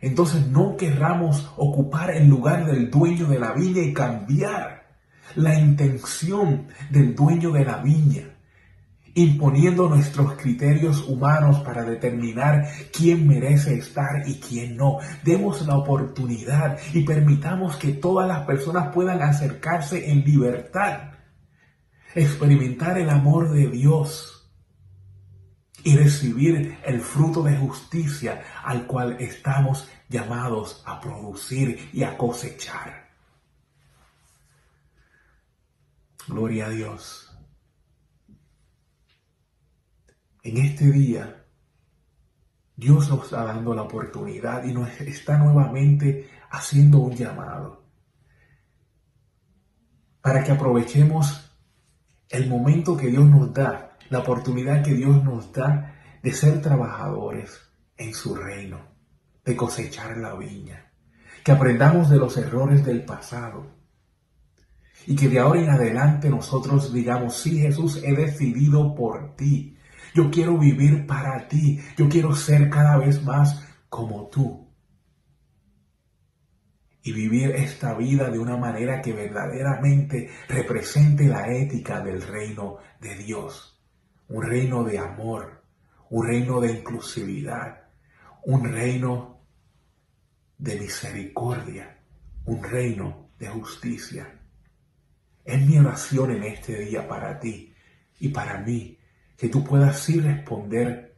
Entonces 0.00 0.46
no 0.46 0.76
querramos 0.76 1.50
ocupar 1.56 2.10
el 2.10 2.28
lugar 2.28 2.64
del 2.66 2.90
dueño 2.90 3.26
de 3.26 3.38
la 3.38 3.52
viña 3.52 3.82
y 3.82 3.92
cambiar 3.92 4.80
la 5.34 5.58
intención 5.58 6.68
del 6.90 7.14
dueño 7.14 7.50
de 7.52 7.64
la 7.64 7.76
viña, 7.78 8.24
imponiendo 9.14 9.88
nuestros 9.88 10.34
criterios 10.34 11.06
humanos 11.06 11.60
para 11.60 11.84
determinar 11.84 12.66
quién 12.92 13.28
merece 13.28 13.74
estar 13.74 14.26
y 14.26 14.40
quién 14.40 14.76
no. 14.76 14.98
Demos 15.22 15.66
la 15.66 15.76
oportunidad 15.76 16.78
y 16.94 17.02
permitamos 17.02 17.76
que 17.76 17.92
todas 17.92 18.26
las 18.26 18.46
personas 18.46 18.92
puedan 18.94 19.20
acercarse 19.20 20.10
en 20.10 20.24
libertad, 20.24 21.12
experimentar 22.14 22.98
el 22.98 23.10
amor 23.10 23.52
de 23.52 23.68
Dios 23.68 24.39
y 25.84 25.96
recibir 25.96 26.78
el 26.84 27.00
fruto 27.00 27.42
de 27.42 27.56
justicia 27.56 28.42
al 28.64 28.86
cual 28.86 29.16
estamos 29.20 29.88
llamados 30.08 30.82
a 30.86 31.00
producir 31.00 31.90
y 31.92 32.02
a 32.02 32.16
cosechar. 32.16 33.10
Gloria 36.26 36.66
a 36.66 36.70
Dios. 36.70 37.26
En 40.42 40.56
este 40.58 40.90
día, 40.90 41.44
Dios 42.76 43.10
nos 43.10 43.24
está 43.24 43.44
dando 43.44 43.74
la 43.74 43.82
oportunidad 43.82 44.64
y 44.64 44.72
nos 44.72 44.88
está 45.00 45.36
nuevamente 45.36 46.30
haciendo 46.50 46.98
un 46.98 47.14
llamado 47.14 47.84
para 50.22 50.42
que 50.44 50.52
aprovechemos 50.52 51.50
el 52.28 52.48
momento 52.48 52.96
que 52.96 53.08
Dios 53.08 53.24
nos 53.24 53.52
da 53.52 53.89
la 54.10 54.18
oportunidad 54.18 54.82
que 54.82 54.92
Dios 54.92 55.24
nos 55.24 55.52
da 55.52 55.94
de 56.22 56.32
ser 56.32 56.60
trabajadores 56.60 57.58
en 57.96 58.12
su 58.12 58.34
reino, 58.34 58.80
de 59.44 59.56
cosechar 59.56 60.16
la 60.18 60.34
viña, 60.34 60.92
que 61.44 61.52
aprendamos 61.52 62.10
de 62.10 62.18
los 62.18 62.36
errores 62.36 62.84
del 62.84 63.04
pasado 63.04 63.78
y 65.06 65.16
que 65.16 65.28
de 65.28 65.38
ahora 65.38 65.62
en 65.62 65.70
adelante 65.70 66.28
nosotros 66.28 66.92
digamos, 66.92 67.36
sí 67.36 67.60
Jesús, 67.60 68.02
he 68.04 68.12
decidido 68.12 68.94
por 68.94 69.36
ti, 69.36 69.78
yo 70.12 70.30
quiero 70.30 70.58
vivir 70.58 71.06
para 71.06 71.46
ti, 71.46 71.80
yo 71.96 72.08
quiero 72.08 72.34
ser 72.34 72.68
cada 72.68 72.98
vez 72.98 73.22
más 73.22 73.64
como 73.88 74.26
tú 74.28 74.68
y 77.02 77.12
vivir 77.12 77.52
esta 77.52 77.94
vida 77.94 78.28
de 78.28 78.40
una 78.40 78.56
manera 78.56 79.00
que 79.00 79.12
verdaderamente 79.12 80.28
represente 80.48 81.28
la 81.28 81.48
ética 81.48 82.00
del 82.00 82.20
reino 82.20 82.76
de 83.00 83.14
Dios 83.14 83.79
un 84.30 84.42
reino 84.44 84.84
de 84.84 84.96
amor, 84.96 85.64
un 86.08 86.26
reino 86.26 86.60
de 86.60 86.70
inclusividad, 86.70 87.88
un 88.44 88.64
reino 88.64 89.40
de 90.56 90.78
misericordia, 90.78 91.98
un 92.44 92.62
reino 92.62 93.30
de 93.38 93.48
justicia. 93.48 94.38
Es 95.44 95.66
mi 95.66 95.78
oración 95.78 96.30
en 96.30 96.44
este 96.44 96.78
día 96.78 97.08
para 97.08 97.40
ti 97.40 97.74
y 98.20 98.28
para 98.28 98.58
mí, 98.58 98.98
que 99.36 99.48
tú 99.48 99.64
puedas 99.64 99.98
sí 99.98 100.20
responder 100.20 101.16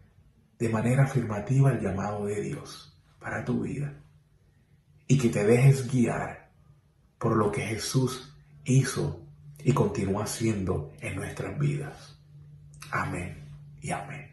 de 0.59 0.68
manera 0.70 1.05
afirmativa 1.05 1.68
al 1.68 1.83
llamado 1.83 2.25
de 2.25 2.40
Dios 2.40 2.98
para 3.18 3.44
tu 3.44 3.61
vida 3.61 4.01
y 5.07 5.18
que 5.18 5.29
te 5.29 5.44
dejes 5.44 5.90
guiar 5.92 6.51
por 7.18 7.37
lo 7.37 7.53
que 7.53 7.61
Jesús 7.61 8.35
hizo 8.64 9.27
y 9.62 9.75
continúa 9.75 10.25
haciendo 10.25 10.92
en 11.01 11.16
nuestras 11.16 11.59
vidas. 11.59 12.22
Amén 12.92 13.48
y 13.81 13.90
amén. 13.90 14.32